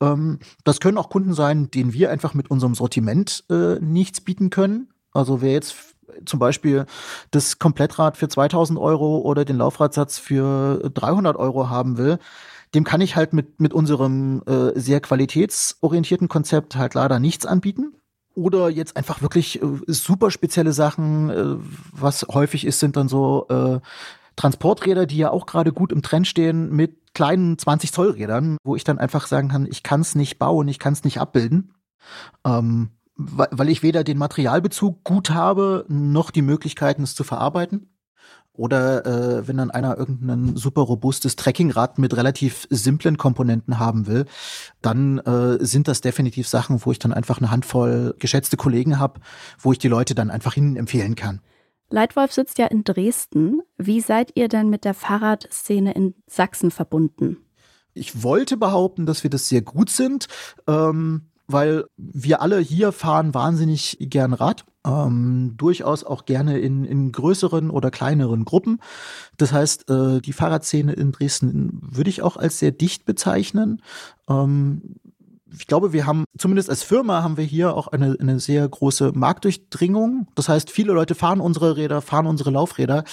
Ähm, 0.00 0.38
das 0.62 0.78
können 0.78 0.98
auch 0.98 1.08
Kunden 1.08 1.34
sein, 1.34 1.68
denen 1.72 1.92
wir 1.92 2.12
einfach 2.12 2.32
mit 2.32 2.48
unserem 2.48 2.76
Sortiment 2.76 3.42
äh, 3.50 3.80
nichts 3.80 4.20
bieten 4.20 4.50
können. 4.50 4.90
Also 5.10 5.42
wer 5.42 5.50
jetzt 5.50 5.96
zum 6.24 6.38
Beispiel 6.38 6.86
das 7.30 7.58
Komplettrad 7.58 8.16
für 8.16 8.28
2000 8.28 8.78
Euro 8.78 9.18
oder 9.18 9.44
den 9.44 9.56
Laufradsatz 9.56 10.18
für 10.18 10.90
300 10.94 11.36
Euro 11.36 11.68
haben 11.68 11.98
will, 11.98 12.18
dem 12.74 12.84
kann 12.84 13.00
ich 13.00 13.16
halt 13.16 13.32
mit, 13.32 13.60
mit 13.60 13.72
unserem 13.72 14.42
äh, 14.46 14.78
sehr 14.78 15.00
qualitätsorientierten 15.00 16.28
Konzept 16.28 16.76
halt 16.76 16.94
leider 16.94 17.18
nichts 17.18 17.46
anbieten. 17.46 17.94
Oder 18.34 18.68
jetzt 18.68 18.96
einfach 18.96 19.22
wirklich 19.22 19.60
äh, 19.60 19.66
super 19.88 20.30
spezielle 20.30 20.72
Sachen, 20.72 21.30
äh, 21.30 21.56
was 21.92 22.26
häufig 22.28 22.64
ist, 22.64 22.78
sind 22.78 22.96
dann 22.96 23.08
so 23.08 23.46
äh, 23.48 23.80
Transporträder, 24.36 25.06
die 25.06 25.18
ja 25.18 25.30
auch 25.30 25.46
gerade 25.46 25.72
gut 25.72 25.92
im 25.92 26.02
Trend 26.02 26.26
stehen, 26.26 26.70
mit 26.70 26.96
kleinen 27.12 27.58
20 27.58 27.92
Zoll 27.92 28.10
Rädern, 28.10 28.56
wo 28.62 28.76
ich 28.76 28.84
dann 28.84 28.98
einfach 28.98 29.26
sagen 29.26 29.48
kann, 29.48 29.66
ich 29.66 29.82
kann 29.82 30.00
es 30.00 30.14
nicht 30.14 30.38
bauen, 30.38 30.68
ich 30.68 30.78
kann 30.78 30.92
es 30.92 31.04
nicht 31.04 31.18
abbilden. 31.18 31.74
Ähm, 32.46 32.90
weil 33.20 33.68
ich 33.68 33.82
weder 33.82 34.04
den 34.04 34.18
Materialbezug 34.18 35.04
gut 35.04 35.30
habe, 35.30 35.84
noch 35.88 36.30
die 36.30 36.42
Möglichkeiten, 36.42 37.02
es 37.02 37.14
zu 37.14 37.24
verarbeiten. 37.24 37.90
Oder 38.52 39.06
äh, 39.06 39.48
wenn 39.48 39.56
dann 39.56 39.70
einer 39.70 39.96
irgendein 39.96 40.56
super 40.56 40.82
robustes 40.82 41.36
Trekkingrad 41.36 41.98
mit 41.98 42.16
relativ 42.16 42.66
simplen 42.68 43.16
Komponenten 43.16 43.78
haben 43.78 44.06
will, 44.06 44.26
dann 44.82 45.18
äh, 45.18 45.64
sind 45.64 45.88
das 45.88 46.00
definitiv 46.00 46.48
Sachen, 46.48 46.84
wo 46.84 46.92
ich 46.92 46.98
dann 46.98 47.12
einfach 47.12 47.38
eine 47.38 47.50
Handvoll 47.50 48.14
geschätzte 48.18 48.56
Kollegen 48.56 48.98
habe, 48.98 49.20
wo 49.58 49.72
ich 49.72 49.78
die 49.78 49.88
Leute 49.88 50.14
dann 50.14 50.30
einfach 50.30 50.54
hin 50.54 50.76
empfehlen 50.76 51.14
kann. 51.14 51.40
Leitwolf 51.90 52.32
sitzt 52.32 52.58
ja 52.58 52.66
in 52.66 52.84
Dresden. 52.84 53.62
Wie 53.78 54.00
seid 54.00 54.32
ihr 54.34 54.48
denn 54.48 54.68
mit 54.68 54.84
der 54.84 54.94
Fahrradszene 54.94 55.92
in 55.92 56.14
Sachsen 56.26 56.70
verbunden? 56.70 57.38
Ich 57.94 58.22
wollte 58.22 58.56
behaupten, 58.56 59.06
dass 59.06 59.22
wir 59.22 59.30
das 59.30 59.48
sehr 59.48 59.62
gut 59.62 59.90
sind. 59.90 60.26
Ähm, 60.68 61.29
weil 61.52 61.84
wir 61.96 62.42
alle 62.42 62.58
hier 62.58 62.92
fahren 62.92 63.34
wahnsinnig 63.34 63.96
gern 64.00 64.32
Rad, 64.32 64.64
ähm, 64.86 65.54
durchaus 65.56 66.04
auch 66.04 66.24
gerne 66.24 66.58
in, 66.58 66.84
in 66.84 67.12
größeren 67.12 67.70
oder 67.70 67.90
kleineren 67.90 68.44
Gruppen. 68.44 68.80
Das 69.36 69.52
heißt, 69.52 69.90
äh, 69.90 70.20
die 70.20 70.32
Fahrradszene 70.32 70.92
in 70.92 71.12
Dresden 71.12 71.80
würde 71.82 72.10
ich 72.10 72.22
auch 72.22 72.36
als 72.36 72.58
sehr 72.58 72.70
dicht 72.70 73.04
bezeichnen. 73.04 73.82
Ähm, 74.28 74.96
ich 75.52 75.66
glaube, 75.66 75.92
wir 75.92 76.06
haben, 76.06 76.24
zumindest 76.38 76.70
als 76.70 76.82
Firma, 76.82 77.22
haben 77.22 77.36
wir 77.36 77.44
hier 77.44 77.74
auch 77.74 77.88
eine, 77.88 78.16
eine 78.20 78.38
sehr 78.40 78.66
große 78.68 79.12
Marktdurchdringung. 79.14 80.28
Das 80.34 80.48
heißt, 80.48 80.70
viele 80.70 80.92
Leute 80.92 81.14
fahren 81.14 81.40
unsere 81.40 81.76
Räder, 81.76 82.00
fahren 82.00 82.26
unsere 82.26 82.50
Laufräder. 82.50 83.04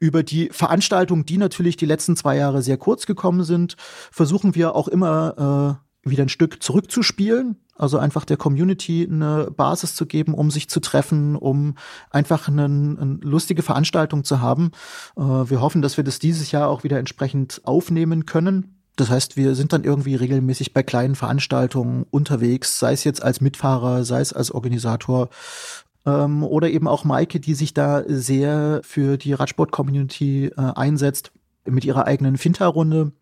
Über 0.00 0.22
die 0.22 0.48
Veranstaltungen, 0.50 1.26
die 1.26 1.38
natürlich 1.38 1.76
die 1.76 1.86
letzten 1.86 2.16
zwei 2.16 2.36
Jahre 2.36 2.62
sehr 2.62 2.78
kurz 2.78 3.04
gekommen 3.04 3.42
sind, 3.42 3.76
versuchen 4.10 4.54
wir 4.54 4.74
auch 4.74 4.88
immer 4.88 5.78
äh, 5.82 5.87
wieder 6.10 6.24
ein 6.24 6.28
Stück 6.28 6.62
zurückzuspielen. 6.62 7.56
Also 7.74 7.98
einfach 7.98 8.24
der 8.24 8.36
Community 8.36 9.08
eine 9.08 9.52
Basis 9.56 9.94
zu 9.94 10.06
geben, 10.06 10.34
um 10.34 10.50
sich 10.50 10.68
zu 10.68 10.80
treffen, 10.80 11.36
um 11.36 11.76
einfach 12.10 12.48
eine, 12.48 12.64
eine 12.64 13.18
lustige 13.22 13.62
Veranstaltung 13.62 14.24
zu 14.24 14.40
haben. 14.40 14.72
Äh, 15.16 15.22
wir 15.22 15.60
hoffen, 15.60 15.80
dass 15.80 15.96
wir 15.96 16.04
das 16.04 16.18
dieses 16.18 16.50
Jahr 16.50 16.68
auch 16.68 16.82
wieder 16.82 16.98
entsprechend 16.98 17.60
aufnehmen 17.64 18.26
können. 18.26 18.78
Das 18.96 19.10
heißt, 19.10 19.36
wir 19.36 19.54
sind 19.54 19.72
dann 19.72 19.84
irgendwie 19.84 20.16
regelmäßig 20.16 20.74
bei 20.74 20.82
kleinen 20.82 21.14
Veranstaltungen 21.14 22.04
unterwegs, 22.10 22.80
sei 22.80 22.92
es 22.92 23.04
jetzt 23.04 23.22
als 23.22 23.40
Mitfahrer, 23.40 24.04
sei 24.04 24.20
es 24.20 24.32
als 24.32 24.50
Organisator 24.50 25.28
ähm, 26.04 26.42
oder 26.42 26.68
eben 26.68 26.88
auch 26.88 27.04
Maike, 27.04 27.38
die 27.38 27.54
sich 27.54 27.74
da 27.74 28.02
sehr 28.06 28.80
für 28.82 29.16
die 29.16 29.34
Radsport-Community 29.34 30.46
äh, 30.46 30.52
einsetzt 30.56 31.30
mit 31.64 31.84
ihrer 31.84 32.06
eigenen 32.06 32.38
Finta-Runde. 32.38 33.12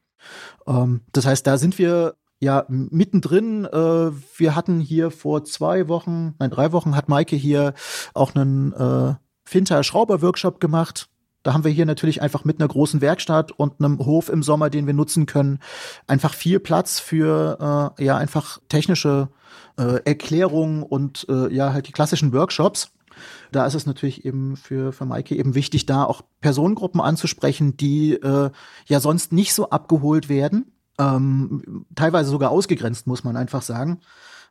Ähm, 0.67 1.03
das 1.13 1.27
heißt, 1.27 1.47
da 1.47 1.59
sind 1.59 1.79
wir 1.79 2.15
ja 2.41 2.65
mittendrin. 2.69 3.65
Äh, 3.65 4.11
wir 4.37 4.55
hatten 4.55 4.81
hier 4.81 5.11
vor 5.11 5.45
zwei 5.45 5.89
Wochen, 5.89 6.35
nein, 6.39 6.51
drei 6.51 6.73
Wochen 6.73 6.97
hat 6.97 7.09
Maike 7.09 7.37
hier 7.37 7.75
auch 8.15 8.35
einen 8.35 8.73
äh, 8.73 9.15
Finter-Schrauber-Workshop 9.45 10.61
gemacht. 10.61 11.09
Da 11.43 11.55
haben 11.55 11.65
wir 11.65 11.71
hier 11.71 11.87
natürlich 11.87 12.23
einfach 12.23 12.45
mit 12.45 12.59
einer 12.61 12.69
großen 12.69 13.01
Werkstatt 13.01 13.53
und 13.53 13.75
einem 13.79 14.01
Hof 14.01 14.29
im 14.29 14.43
Sommer, 14.43 14.69
den 14.69 14.87
wir 14.87 14.95
nutzen 14.95 15.27
können, 15.27 15.61
einfach 16.09 16.35
viel 16.35 16.59
Platz 16.59 16.99
für 16.99 17.95
äh, 17.99 18.05
ja 18.05 18.17
einfach 18.17 18.59
technische 18.69 19.29
äh, 19.79 20.01
Erklärungen 20.05 20.83
und 20.83 21.27
äh, 21.29 21.55
ja 21.55 21.73
halt 21.73 21.87
die 21.87 21.93
klassischen 21.93 22.33
Workshops. 22.33 22.91
Da 23.53 23.65
ist 23.65 23.75
es 23.75 23.87
natürlich 23.87 24.25
eben 24.25 24.57
für, 24.57 24.93
für 24.93 25.07
Maike 25.07 25.37
eben 25.37 25.55
wichtig, 25.55 25.87
da 25.87 26.05
auch 26.05 26.23
Personengruppen 26.41 27.01
anzusprechen, 27.01 27.77
die 27.77 28.15
äh, 28.15 28.51
ja 28.87 29.01
sonst 29.01 29.33
nicht 29.33 29.55
so 29.55 29.71
abgeholt 29.71 30.29
werden 30.29 30.76
ähm, 30.99 31.87
teilweise 31.95 32.31
sogar 32.31 32.51
ausgegrenzt, 32.51 33.07
muss 33.07 33.25
man 33.25 33.37
einfach 33.37 33.63
sagen. 33.63 34.01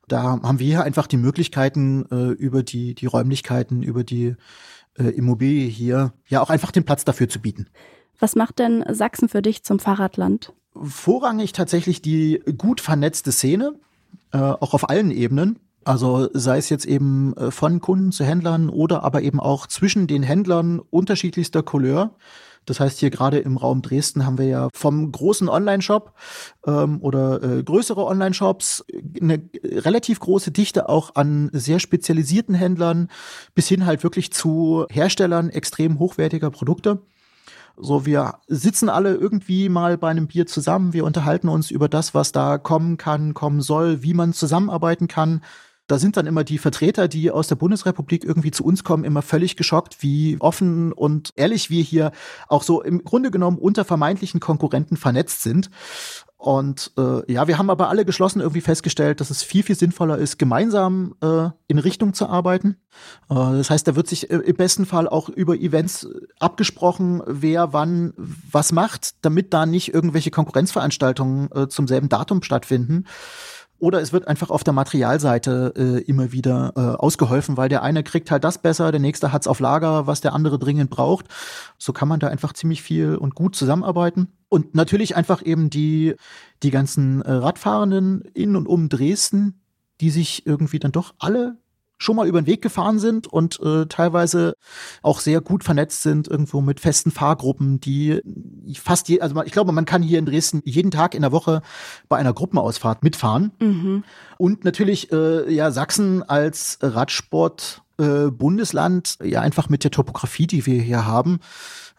Da 0.08 0.24
haben 0.24 0.60
wir 0.60 0.68
hier 0.68 0.84
einfach 0.84 1.08
die 1.08 1.18
Möglichkeiten, 1.18 2.06
äh, 2.12 2.32
über 2.32 2.64
die, 2.64 2.94
die 2.94 3.08
Räumlichkeiten, 3.08 3.82
über 3.82 4.04
die 4.04 4.36
äh, 4.98 5.04
Immobilie 5.04 5.68
hier, 5.68 6.14
ja 6.28 6.42
auch 6.42 6.50
einfach 6.50 6.72
den 6.72 6.86
Platz 6.86 7.06
dafür 7.06 7.28
zu 7.28 7.40
bieten. 7.40 7.68
Was 8.20 8.36
macht 8.36 8.60
denn 8.60 8.84
Sachsen 8.92 9.30
für 9.30 9.42
dich 9.42 9.64
zum 9.64 9.80
Fahrradland? 9.80 10.54
Vorrangig 10.76 11.54
tatsächlich 11.54 12.02
die 12.02 12.42
gut 12.58 12.82
vernetzte 12.82 13.32
Szene, 13.32 13.74
äh, 14.32 14.38
auch 14.38 14.74
auf 14.74 14.90
allen 14.90 15.12
Ebenen. 15.12 15.60
Also 15.84 16.30
sei 16.34 16.58
es 16.58 16.70
jetzt 16.70 16.86
eben 16.86 17.36
äh, 17.38 17.52
von 17.52 17.80
Kunden 17.80 18.12
zu 18.12 18.24
Händlern 18.24 18.70
oder 18.70 19.04
aber 19.04 19.22
eben 19.22 19.40
auch 19.40 19.68
zwischen 19.68 20.08
den 20.08 20.24
Händlern 20.24 20.80
unterschiedlichster 20.80 21.64
Couleur. 21.64 22.16
Das 22.66 22.80
heißt, 22.80 23.00
hier 23.00 23.10
gerade 23.10 23.40
im 23.40 23.58
Raum 23.58 23.82
Dresden 23.82 24.26
haben 24.26 24.38
wir 24.38 24.46
ja 24.46 24.70
vom 24.74 25.12
großen 25.12 25.50
Online-Shop 25.50 26.14
ähm, 26.66 27.02
oder 27.02 27.42
äh, 27.42 27.64
größere 27.64 28.06
Online-Shops 28.06 28.86
eine 29.22 29.42
relativ 29.64 30.20
große 30.20 30.52
Dichte 30.52 30.90
auch 30.90 31.16
an 31.16 31.50
sehr 31.54 31.80
spezialisierten 31.80 32.56
Händlern 32.56 33.10
bis 33.54 33.68
hin 33.68 33.86
halt 33.86 34.04
wirklich 34.04 34.34
zu 34.34 34.86
Herstellern 34.90 35.50
extrem 35.50 36.00
hochwertiger 36.00 36.52
Produkte. 36.52 37.02
So, 37.78 38.06
wir 38.06 38.36
sitzen 38.48 38.88
alle 38.88 39.16
irgendwie 39.16 39.68
mal 39.68 39.98
bei 39.98 40.10
einem 40.10 40.28
Bier 40.28 40.48
zusammen, 40.48 40.94
wir 40.94 41.04
unterhalten 41.04 41.50
uns 41.50 41.72
über 41.72 41.90
das, 41.90 42.14
was 42.14 42.32
da 42.32 42.58
kommen 42.58 42.96
kann, 42.96 43.34
kommen 43.34 43.62
soll, 43.62 44.02
wie 44.02 44.14
man 44.14 44.32
zusammenarbeiten 44.32 45.10
kann. 45.10 45.42
Da 45.88 46.00
sind 46.00 46.18
dann 46.18 46.26
immer 46.26 46.44
die 46.44 46.58
Vertreter, 46.58 47.08
die 47.08 47.30
aus 47.30 47.48
der 47.48 47.56
Bundesrepublik 47.56 48.24
irgendwie 48.24 48.52
zu 48.52 48.64
uns 48.64 48.84
kommen, 48.84 49.04
immer 49.04 49.22
völlig 49.22 49.56
geschockt, 49.56 50.02
wie 50.02 50.38
offen 50.40 50.92
und 50.92 51.32
ehrlich 51.36 51.70
wir 51.70 51.84
hier 51.84 52.12
auch 52.48 52.64
so 52.64 52.82
im 52.82 53.04
Grunde 53.04 53.30
genommen 53.30 53.58
unter 53.58 53.86
vermeintlichen 53.86 54.40
Konkurrenten 54.40 54.98
vernetzt 54.98 55.44
sind. 55.44 55.70
Und 56.38 56.92
äh, 56.98 57.32
ja, 57.32 57.48
wir 57.48 57.58
haben 57.58 57.70
aber 57.70 57.90
alle 57.90 58.06
geschlossen 58.06 58.40
irgendwie 58.40 58.62
festgestellt, 58.62 59.20
dass 59.20 59.32
es 59.32 59.42
viel, 59.42 59.64
viel 59.64 59.76
sinnvoller 59.76 60.18
ist, 60.18 60.38
gemeinsam 60.38 61.16
äh, 61.22 61.50
in 61.68 61.80
Richtung 61.80 62.14
zu 62.14 62.28
arbeiten. 62.28 62.78
Äh, 63.30 63.34
das 63.34 63.70
heißt, 63.70 63.88
da 63.88 63.96
wird 63.96 64.08
sich 64.08 64.30
äh, 64.30 64.36
im 64.36 64.56
besten 64.56 64.86
Fall 64.86 65.08
auch 65.08 65.30
über 65.30 65.56
Events 65.56 66.08
abgesprochen, 66.40 67.24
wer 67.26 67.74
wann 67.74 68.14
was 68.18 68.72
macht, 68.74 69.26
damit 69.26 69.54
da 69.54 69.66
nicht 69.66 69.94
irgendwelche 69.94 70.30
Konkurrenzveranstaltungen 70.30 71.50
äh, 71.52 71.68
zum 71.68 71.88
selben 71.88 72.10
Datum 72.10 72.44
stattfinden. 72.44 73.06
Oder 73.78 74.02
es 74.02 74.14
wird 74.14 74.28
einfach 74.28 74.50
auf 74.50 74.64
der 74.64 74.74
Materialseite 74.74 75.74
äh, 75.76 76.02
immer 76.04 76.32
wieder 76.32 76.74
äh, 76.76 76.80
ausgeholfen, 76.80 77.58
weil 77.58 77.68
der 77.68 77.84
eine 77.84 78.04
kriegt 78.04 78.32
halt 78.32 78.44
das 78.44 78.58
besser, 78.58 78.92
der 78.92 79.02
nächste 79.02 79.34
hat's 79.34 79.48
auf 79.48 79.60
Lager, 79.60 80.08
was 80.08 80.22
der 80.22 80.34
andere 80.34 80.58
dringend 80.58 80.90
braucht. 80.90 81.28
So 81.78 81.92
kann 81.92 82.08
man 82.08 82.20
da 82.20 82.28
einfach 82.28 82.54
ziemlich 82.54 82.82
viel 82.82 83.16
und 83.16 83.36
gut 83.36 83.56
zusammenarbeiten. 83.56 84.30
Und 84.48 84.76
natürlich 84.76 85.16
einfach 85.18 85.46
eben 85.46 85.70
die, 85.70 86.16
die 86.64 86.72
ganzen 86.72 87.22
äh, 87.22 87.32
Radfahrenden 87.32 88.22
in 88.34 88.56
und 88.56 88.68
um 88.68 88.88
Dresden, 88.88 89.62
die 90.00 90.10
sich 90.10 90.46
irgendwie 90.46 90.80
dann 90.80 90.92
doch 90.92 91.14
alle 91.20 91.58
schon 91.98 92.16
mal 92.16 92.28
über 92.28 92.42
den 92.42 92.48
Weg 92.48 92.62
gefahren 92.62 93.00
sind 93.00 93.28
und 93.28 93.60
äh, 93.62 93.86
teilweise 93.86 94.56
auch 95.02 95.20
sehr 95.20 95.42
gut 95.42 95.64
vernetzt 95.64 96.02
sind 96.02 96.28
irgendwo 96.28 96.62
mit 96.62 96.80
festen 96.80 97.12
Fahrgruppen, 97.12 97.80
die 97.80 98.22
fast 98.78 99.08
je, 99.10 99.22
also 99.22 99.42
ich 99.44 99.52
glaube, 99.52 99.72
man 99.72 99.86
kann 99.86 100.02
hier 100.02 100.20
in 100.20 100.26
Dresden 100.26 100.62
jeden 100.66 100.92
Tag 100.92 101.16
in 101.16 101.22
der 101.22 101.32
Woche 101.32 101.62
bei 102.10 102.18
einer 102.18 102.34
Gruppenausfahrt 102.34 103.04
mitfahren. 103.04 103.52
Mhm. 103.60 104.04
Und 104.38 104.66
natürlich 104.66 105.12
äh, 105.12 105.52
ja 105.52 105.72
Sachsen 105.72 106.24
als 106.24 106.80
Radsport 106.82 107.82
äh, 107.98 108.30
Bundesland 108.30 109.18
ja 109.24 109.42
einfach 109.42 109.70
mit 109.70 109.84
der 109.84 109.92
Topografie, 109.92 110.48
die 110.48 110.66
wir 110.66 110.82
hier 110.82 111.06
haben, 111.06 111.40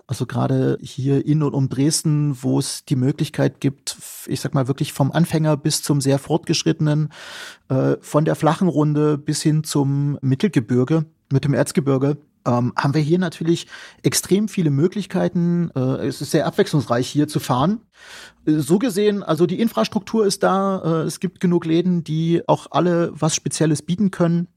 also 0.06 0.26
gerade 0.26 0.78
hier 0.80 1.26
in 1.26 1.42
und 1.42 1.54
um 1.54 1.68
Dresden, 1.68 2.42
wo 2.42 2.58
es 2.58 2.84
die 2.84 2.96
Möglichkeit 2.96 3.60
gibt, 3.60 3.96
ich 4.26 4.40
sag 4.40 4.54
mal 4.54 4.68
wirklich 4.68 4.92
vom 4.92 5.10
Anfänger 5.10 5.56
bis 5.56 5.82
zum 5.82 6.00
sehr 6.00 6.18
fortgeschrittenen, 6.18 7.10
äh, 7.68 7.96
von 8.00 8.24
der 8.24 8.36
flachen 8.36 8.68
Runde 8.68 9.18
bis 9.18 9.42
hin 9.42 9.64
zum 9.64 10.18
Mittelgebirge 10.22 11.06
mit 11.30 11.44
dem 11.44 11.54
Erzgebirge, 11.54 12.18
ähm, 12.46 12.72
haben 12.76 12.94
wir 12.94 13.00
hier 13.00 13.18
natürlich 13.18 13.66
extrem 14.02 14.48
viele 14.48 14.70
Möglichkeiten. 14.70 15.70
Äh, 15.74 16.06
es 16.06 16.20
ist 16.20 16.30
sehr 16.30 16.46
abwechslungsreich 16.46 17.08
hier 17.08 17.28
zu 17.28 17.40
fahren. 17.40 17.80
Äh, 18.46 18.58
so 18.58 18.78
gesehen, 18.78 19.22
also 19.22 19.46
die 19.46 19.60
Infrastruktur 19.60 20.24
ist 20.24 20.42
da. 20.42 21.02
Äh, 21.02 21.06
es 21.06 21.20
gibt 21.20 21.40
genug 21.40 21.66
Läden, 21.66 22.04
die 22.04 22.42
auch 22.46 22.68
alle 22.70 23.10
was 23.12 23.34
Spezielles 23.34 23.82
bieten 23.82 24.10
können. 24.10 24.48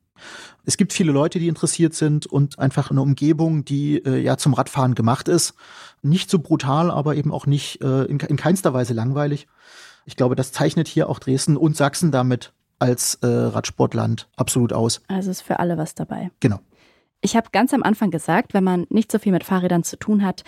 Es 0.65 0.77
gibt 0.77 0.93
viele 0.93 1.11
Leute, 1.11 1.39
die 1.39 1.47
interessiert 1.47 1.93
sind 1.93 2.25
und 2.25 2.59
einfach 2.59 2.91
eine 2.91 3.01
Umgebung, 3.01 3.65
die 3.65 3.97
äh, 3.97 4.17
ja 4.19 4.37
zum 4.37 4.53
Radfahren 4.53 4.95
gemacht 4.95 5.27
ist. 5.27 5.55
Nicht 6.01 6.29
so 6.29 6.39
brutal, 6.39 6.91
aber 6.91 7.15
eben 7.15 7.31
auch 7.31 7.45
nicht 7.45 7.81
äh, 7.81 8.03
in, 8.03 8.19
in 8.19 8.37
keinster 8.37 8.73
Weise 8.73 8.93
langweilig. 8.93 9.47
Ich 10.05 10.15
glaube, 10.15 10.35
das 10.35 10.51
zeichnet 10.51 10.87
hier 10.87 11.09
auch 11.09 11.19
Dresden 11.19 11.57
und 11.57 11.75
Sachsen 11.75 12.11
damit 12.11 12.53
als 12.79 13.15
äh, 13.15 13.27
Radsportland 13.27 14.29
absolut 14.35 14.73
aus. 14.73 15.01
Also 15.07 15.31
ist 15.31 15.41
für 15.41 15.59
alle 15.59 15.77
was 15.77 15.95
dabei. 15.95 16.31
Genau. 16.39 16.59
Ich 17.21 17.35
habe 17.35 17.49
ganz 17.51 17.73
am 17.73 17.83
Anfang 17.83 18.11
gesagt, 18.11 18.53
wenn 18.53 18.63
man 18.63 18.87
nicht 18.89 19.11
so 19.11 19.19
viel 19.19 19.33
mit 19.33 19.43
Fahrrädern 19.43 19.83
zu 19.83 19.97
tun 19.97 20.23
hat, 20.23 20.43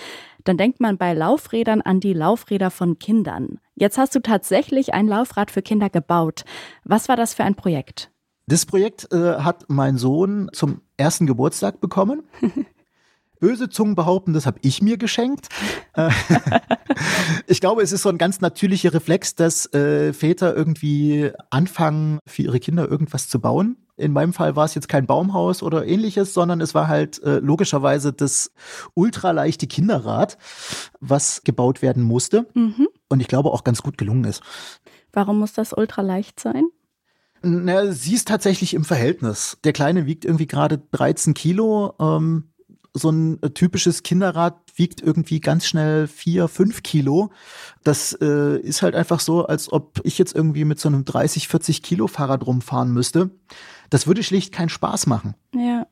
dann 0.46 0.58
denkt 0.58 0.80
man 0.80 0.98
bei 0.98 1.14
Laufrädern 1.14 1.82
an 1.82 2.00
die 2.00 2.14
Laufräder 2.14 2.72
von 2.72 2.98
Kindern. 2.98 3.60
Jetzt 3.76 3.98
hast 3.98 4.16
du 4.16 4.20
tatsächlich 4.20 4.94
ein 4.94 5.08
Laufrad 5.08 5.52
für 5.52 5.62
Kinder 5.62 5.90
gebaut. 5.90 6.46
Was 6.86 7.10
war 7.10 7.18
das 7.18 7.34
für 7.34 7.44
ein 7.44 7.56
Projekt? 7.56 8.11
Das 8.52 8.66
Projekt 8.66 9.08
äh, 9.14 9.36
hat 9.36 9.64
mein 9.70 9.98
Sohn 9.98 10.50
zum 10.52 10.82
ersten 10.98 11.26
Geburtstag 11.26 11.80
bekommen. 11.80 12.24
Böse 13.40 13.70
Zungen 13.70 13.96
behaupten, 13.96 14.34
das 14.34 14.46
habe 14.46 14.60
ich 14.62 14.82
mir 14.82 14.98
geschenkt. 14.98 15.48
Äh, 15.94 16.10
ich 17.48 17.62
glaube, 17.62 17.82
es 17.82 17.94
ist 17.94 18.02
so 18.02 18.10
ein 18.10 18.18
ganz 18.18 18.42
natürlicher 18.42 18.94
Reflex, 18.94 19.36
dass 19.36 19.74
äh, 19.74 20.12
Väter 20.12 20.54
irgendwie 20.54 21.32
anfangen, 21.50 22.20
für 22.28 22.42
ihre 22.42 22.60
Kinder 22.60 22.92
irgendwas 22.92 23.30
zu 23.30 23.40
bauen. 23.40 23.78
In 23.96 24.12
meinem 24.12 24.34
Fall 24.34 24.58
war 24.58 24.66
es 24.66 24.76
jetzt 24.76 24.90
kein 24.90 25.06
Baumhaus 25.06 25.64
oder 25.64 25.88
ähnliches, 25.88 26.34
sondern 26.34 26.60
es 26.60 26.76
war 26.76 26.90
halt 26.90 27.24
äh, 27.24 27.40
logischerweise 27.40 28.12
das 28.12 28.52
ultraleichte 28.96 29.66
Kinderrad, 29.66 30.38
was 31.00 31.44
gebaut 31.44 31.82
werden 31.82 32.04
musste. 32.04 32.48
Mhm. 32.54 32.90
Und 33.08 33.22
ich 33.22 33.30
glaube 33.30 33.52
auch 33.52 33.64
ganz 33.64 33.82
gut 33.82 33.98
gelungen 33.98 34.26
ist. 34.26 34.44
Warum 35.14 35.40
muss 35.40 35.54
das 35.54 35.72
ultraleicht 35.72 36.38
sein? 36.38 36.66
Na, 37.42 37.92
sie 37.92 38.14
ist 38.14 38.28
tatsächlich 38.28 38.74
im 38.74 38.86
Verhältnis. 38.86 39.58
Der 39.64 39.74
Kleine 39.74 40.06
wiegt 40.06 40.26
irgendwie 40.26 40.48
gerade 40.48 40.82
13 40.92 41.34
Kilo. 41.34 41.96
Ähm, 42.00 42.52
so 42.94 43.10
ein 43.10 43.42
äh, 43.42 43.50
typisches 43.52 44.04
Kinderrad 44.04 44.60
wiegt 44.76 45.02
irgendwie 45.02 45.40
ganz 45.40 45.66
schnell 45.66 46.08
vier, 46.08 46.48
fünf 46.48 46.84
Kilo. 46.84 47.32
Das 47.84 48.14
äh, 48.22 48.60
ist 48.60 48.82
halt 48.82 48.96
einfach 48.96 49.20
so, 49.20 49.46
als 49.46 49.72
ob 49.72 50.02
ich 50.04 50.18
jetzt 50.18 50.36
irgendwie 50.36 50.66
mit 50.66 50.80
so 50.80 50.90
einem 50.90 51.06
30, 51.06 51.48
40 51.48 51.84
Kilo 51.84 52.08
Fahrrad 52.08 52.46
rumfahren 52.46 52.92
müsste. 52.92 53.32
Das 53.90 54.08
würde 54.08 54.24
schlicht 54.24 54.54
keinen 54.54 54.70
Spaß 54.70 55.08
machen. 55.08 55.36
Ja. 55.56 55.88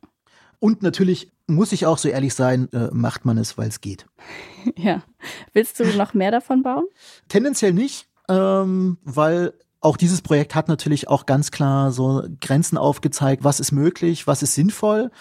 Und 0.60 0.84
natürlich 0.84 1.32
muss 1.48 1.72
ich 1.72 1.86
auch 1.86 1.98
so 1.98 2.10
ehrlich 2.10 2.34
sein, 2.34 2.72
äh, 2.74 2.90
macht 2.92 3.26
man 3.26 3.38
es, 3.38 3.58
weil 3.58 3.70
es 3.70 3.82
geht. 3.82 4.06
Ja. 4.76 5.04
Willst 5.54 5.80
du 5.80 5.86
noch 5.86 6.14
mehr 6.14 6.32
davon 6.32 6.64
bauen? 6.64 6.86
Tendenziell 7.30 7.74
nicht, 7.74 8.08
ähm, 8.28 8.98
weil 9.04 9.54
auch 9.82 9.98
dieses 9.98 10.22
Projekt 10.22 10.56
hat 10.56 10.68
natürlich 10.68 11.08
auch 11.08 11.26
ganz 11.26 11.52
klar 11.52 11.92
so 11.92 12.24
Grenzen 12.42 12.78
aufgezeigt, 12.78 13.44
was 13.44 13.60
ist 13.60 13.72
möglich, 13.72 14.28
was 14.28 14.44
ist 14.44 14.56
sinnvoll. 14.56 15.12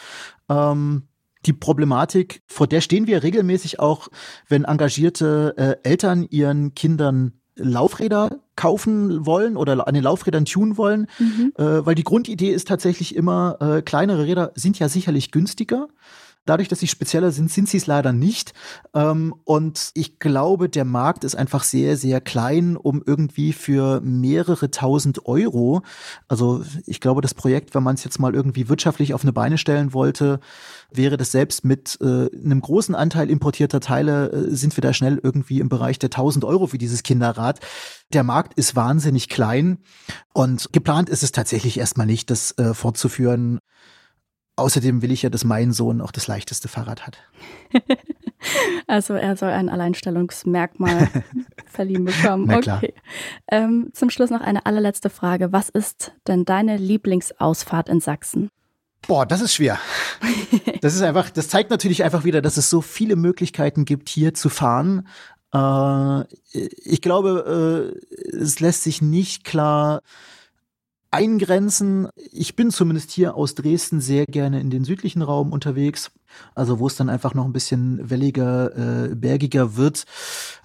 Ähm, 0.49 1.05
die 1.47 1.53
Problematik, 1.53 2.43
vor 2.47 2.67
der 2.67 2.81
stehen 2.81 3.07
wir 3.07 3.23
regelmäßig 3.23 3.79
auch, 3.79 4.09
wenn 4.49 4.65
engagierte 4.65 5.55
äh, 5.57 5.89
Eltern 5.89 6.25
ihren 6.29 6.75
Kindern 6.75 7.35
Laufräder 7.55 8.39
kaufen 8.57 9.27
wollen 9.27 9.57
oder 9.57 9.87
an 9.87 9.95
den 9.95 10.03
Laufrädern 10.03 10.45
tunen 10.45 10.77
wollen, 10.77 11.07
mhm. 11.19 11.53
äh, 11.57 11.85
weil 11.85 11.95
die 11.95 12.05
Grundidee 12.05 12.51
ist 12.51 12.69
tatsächlich 12.69 13.15
immer, 13.15 13.57
äh, 13.61 13.83
kleinere 13.83 14.25
Räder 14.25 14.53
sind 14.55 14.79
ja 14.79 14.89
sicherlich 14.89 15.31
günstiger. 15.31 15.89
Dadurch, 16.49 16.69
dass 16.69 16.81
sie 16.81 16.89
spezieller 16.89 17.31
sind, 17.31 17.51
sind 17.51 17.69
sie 17.69 17.77
es 17.77 17.87
leider 17.87 18.15
nicht. 18.15 18.55
Ähm, 18.95 19.35
und 19.45 19.91
ich 19.93 20.19
glaube, 20.19 20.71
der 20.71 20.87
Markt 20.87 21.25
ist 21.25 21.35
einfach 21.35 21.63
sehr, 21.63 21.99
sehr 21.99 22.23
klein, 22.23 22.79
um 22.79 23.03
irgendwie 23.05 23.53
für 23.53 24.01
mehrere 24.01 24.71
tausend 24.71 25.27
Euro, 25.27 25.83
also 26.27 26.63
ich 26.87 27.01
glaube, 27.01 27.21
das 27.21 27.35
Projekt, 27.35 27.75
wenn 27.75 27.83
man 27.83 27.97
es 27.97 28.05
jetzt 28.05 28.19
mal 28.19 28.35
irgendwie 28.35 28.71
wirtschaftlich 28.71 29.13
auf 29.13 29.25
eine 29.25 29.33
Beine 29.35 29.59
stellen 29.59 29.93
wollte, 29.93 30.41
wäre 30.91 31.19
das 31.19 31.33
selbst 31.33 31.67
mit 31.67 31.99
äh, 32.01 32.31
einem 32.35 32.63
großen 32.63 32.95
Anteil 32.95 33.29
importierter 33.29 33.81
Teile, 33.81 34.31
äh, 34.31 34.55
sind 34.55 34.75
wir 34.77 34.83
da 34.83 34.95
schnell 34.95 35.21
irgendwie 35.23 35.61
im 35.61 35.69
Bereich 35.69 35.99
der 35.99 36.09
1000 36.09 36.47
Euro 36.47 36.67
für 36.67 36.79
dieses 36.79 37.03
Kinderrad. 37.03 37.61
Der 38.15 38.23
Markt 38.23 38.55
ist 38.55 38.75
wahnsinnig 38.75 39.29
klein 39.29 39.79
und 40.33 40.73
geplant 40.73 41.11
ist 41.11 41.23
es 41.23 41.33
tatsächlich 41.33 41.79
erstmal 41.79 42.07
nicht, 42.07 42.31
das 42.31 42.57
äh, 42.57 42.73
fortzuführen. 42.73 43.59
Außerdem 44.59 45.03
will 45.03 45.13
ich 45.13 45.23
ja, 45.23 45.31
dass 45.31 45.45
mein 45.45 45.73
Sohn 45.73 46.01
auch 46.01 46.11
das 46.11 46.27
leichteste 46.27 46.69
Fahrrad 46.69 47.07
hat. 47.07 47.19
Also 48.87 49.15
er 49.15 49.37
soll 49.37 49.51
ein 49.51 49.69
Alleinstellungsmerkmal 49.69 51.09
verliehen 51.67 52.05
bekommen. 52.05 52.49
Okay. 52.55 52.95
Ähm, 53.51 53.91
zum 53.93 54.11
Schluss 54.11 54.31
noch 54.31 54.41
eine 54.41 54.65
allerletzte 54.65 55.11
Frage. 55.11 55.53
Was 55.53 55.69
ist 55.69 56.13
denn 56.29 56.45
deine 56.45 56.77
Lieblingsausfahrt 56.77 57.89
in 57.89 57.99
Sachsen? 57.99 58.51
Boah, 59.09 59.27
das 59.27 59.41
ist 59.41 59.55
schwer. 59.55 59.79
Das 60.81 60.95
ist 60.95 61.03
einfach, 61.03 61.31
das 61.31 61.49
zeigt 61.49 61.71
natürlich 61.71 62.05
einfach 62.05 62.23
wieder, 62.23 62.41
dass 62.41 62.57
es 62.57 62.71
so 62.71 62.81
viele 62.81 63.17
Möglichkeiten 63.17 63.85
gibt, 63.85 64.09
hier 64.09 64.35
zu 64.35 64.49
fahren. 64.49 65.09
Äh, 65.53 66.23
ich 66.53 67.03
glaube, 67.03 67.97
äh, 68.15 68.37
es 68.37 68.61
lässt 68.61 68.85
sich 68.85 69.03
nicht 69.03 69.43
klar 69.43 70.03
eingrenzen. 71.11 72.09
Ich 72.33 72.57
bin 72.57 72.71
zumindest 72.71 73.11
hier 73.11 73.35
aus 73.35 73.55
Dresden 73.55 74.01
sehr 74.01 74.27
gerne 74.27 74.61
in 74.61 74.71
den 74.71 74.85
südlichen 74.85 75.23
Raum 75.23 75.53
unterwegs, 75.53 76.11
also 76.55 76.79
wo 76.79 76.87
es 76.87 76.97
dann 76.97 77.09
einfach 77.09 77.35
noch 77.35 77.45
ein 77.45 77.53
bisschen 77.53 78.11
welliger, 78.11 79.07
äh, 79.11 79.15
bergiger 79.15 79.77
wird. 79.77 80.05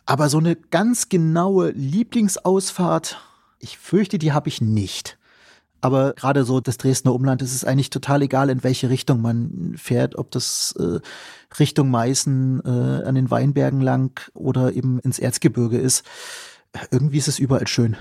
Aber 0.06 0.29
so 0.29 0.38
eine 0.38 0.56
ganz 0.56 1.10
genaue 1.10 1.71
Lieblingsausfahrt, 1.71 3.19
ich 3.60 3.77
fürchte, 3.77 4.19
die 4.19 4.34
habe 4.34 4.49
ich 4.49 4.60
nicht. 4.60 5.17
Aber 5.79 6.13
gerade 6.13 6.45
so 6.45 6.62
das 6.62 6.77
Dresdner 6.77 7.13
Umland, 7.13 7.41
es 7.41 7.53
ist 7.53 7.65
eigentlich 7.65 7.89
total 7.89 8.21
egal, 8.21 8.49
in 8.49 8.63
welche 8.63 8.89
Richtung 8.89 9.21
man 9.21 9.73
fährt, 9.75 10.17
ob 10.17 10.32
das 10.32 10.73
äh, 10.79 10.99
Richtung 11.60 11.89
Meißen 11.89 12.62
äh, 12.63 13.03
an 13.06 13.15
den 13.15 13.29
Weinbergen 13.29 13.82
lang 13.82 14.17
oder 14.34 14.73
eben 14.73 14.99
ins 14.99 15.19
Erzgebirge 15.19 15.77
ist. 15.77 16.06
Irgendwie 16.89 17.17
ist 17.17 17.27
es 17.27 17.38
überall 17.38 17.67
schön. 17.67 17.97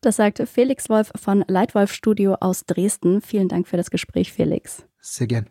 Das 0.00 0.16
sagte 0.16 0.46
Felix 0.46 0.88
Wolf 0.88 1.10
von 1.16 1.44
Leitwolf 1.48 1.92
Studio 1.92 2.36
aus 2.40 2.64
Dresden. 2.66 3.20
Vielen 3.22 3.48
Dank 3.48 3.66
für 3.66 3.76
das 3.76 3.90
Gespräch, 3.90 4.32
Felix. 4.32 4.84
Sehr 5.00 5.26
gern. 5.26 5.48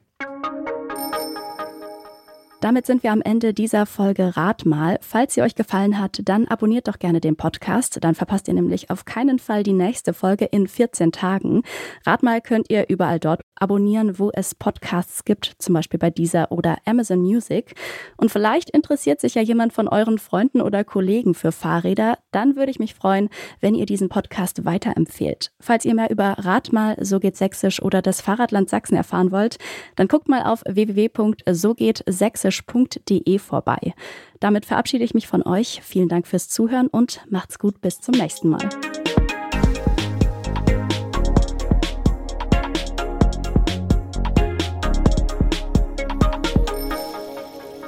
Damit 2.62 2.86
sind 2.86 3.04
wir 3.04 3.12
am 3.12 3.22
Ende 3.22 3.54
dieser 3.54 3.86
Folge 3.86 4.38
Rat 4.38 4.66
mal. 4.66 4.98
Falls 5.02 5.36
sie 5.36 5.42
euch 5.42 5.56
gefallen 5.56 6.00
hat, 6.00 6.22
dann 6.24 6.48
abonniert 6.48 6.88
doch 6.88 7.00
gerne 7.00 7.20
den 7.20 7.36
Podcast. 7.36 7.98
Dann 8.02 8.16
verpasst 8.16 8.48
ihr 8.48 8.54
nämlich 8.54 8.90
auf 8.90 9.06
keinen 9.06 9.40
Fall 9.40 9.64
die 9.64 9.74
nächste 9.74 10.14
Folge 10.14 10.46
in 10.46 10.68
14 10.68 11.12
Tagen. 11.12 11.64
Rat 12.06 12.24
mal 12.24 12.42
könnt 12.42 12.72
ihr 12.72 12.86
überall 12.88 13.20
dort 13.20 13.42
abonnieren, 13.56 14.18
wo 14.20 14.32
es 14.34 14.56
Podcasts 14.56 15.26
gibt, 15.26 15.54
zum 15.60 15.74
Beispiel 15.74 16.00
bei 16.00 16.10
dieser 16.10 16.52
oder 16.52 16.78
Amazon 16.86 17.20
Music. 17.20 17.76
Und 18.18 18.32
vielleicht 18.32 18.70
interessiert 18.70 19.20
sich 19.20 19.36
ja 19.36 19.42
jemand 19.42 19.74
von 19.74 19.88
euren 19.88 20.18
Freunden 20.18 20.62
oder 20.62 20.84
Kollegen 20.84 21.34
für 21.34 21.52
Fahrräder. 21.52 22.18
Dann 22.32 22.56
würde 22.56 22.72
ich 22.72 22.80
mich 22.80 22.96
freuen, 22.96 23.30
wenn 23.60 23.76
ihr 23.76 23.86
diesen 23.86 24.10
Podcast 24.10 24.66
weiterempfehlt. 24.66 25.52
Falls 25.60 25.86
ihr 25.86 25.94
mehr 25.94 26.10
über 26.10 26.38
Rat 26.40 26.72
mal, 26.72 26.96
so 27.02 27.20
geht 27.20 27.36
sächsisch 27.36 27.82
oder 27.82 28.02
das 28.02 28.22
Fahrradland 28.22 28.70
Sachsen 28.70 28.96
erfahren 28.96 29.32
wollt, 29.32 29.58
dann 29.98 30.08
guckt 30.08 30.30
mal 30.30 30.44
auf 30.44 30.64
www.sogehtsächsisch 30.66 32.45
englisch.de 32.46 33.40
vorbei. 33.40 33.94
Damit 34.40 34.66
verabschiede 34.66 35.04
ich 35.04 35.14
mich 35.14 35.28
von 35.28 35.44
euch. 35.44 35.82
Vielen 35.84 36.10
Dank 36.10 36.28
fürs 36.28 36.50
Zuhören 36.50 36.88
und 36.88 37.22
macht's 37.30 37.60
gut 37.60 37.82
bis 37.82 38.00
zum 38.00 38.16
nächsten 38.16 38.50
Mal. 38.50 38.70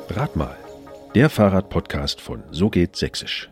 Rat 0.10 0.36
mal. 0.36 0.58
Der 1.14 1.30
Fahrradpodcast 1.30 2.22
von 2.22 2.44
So 2.52 2.70
geht 2.70 2.96
Sächsisch. 2.96 3.52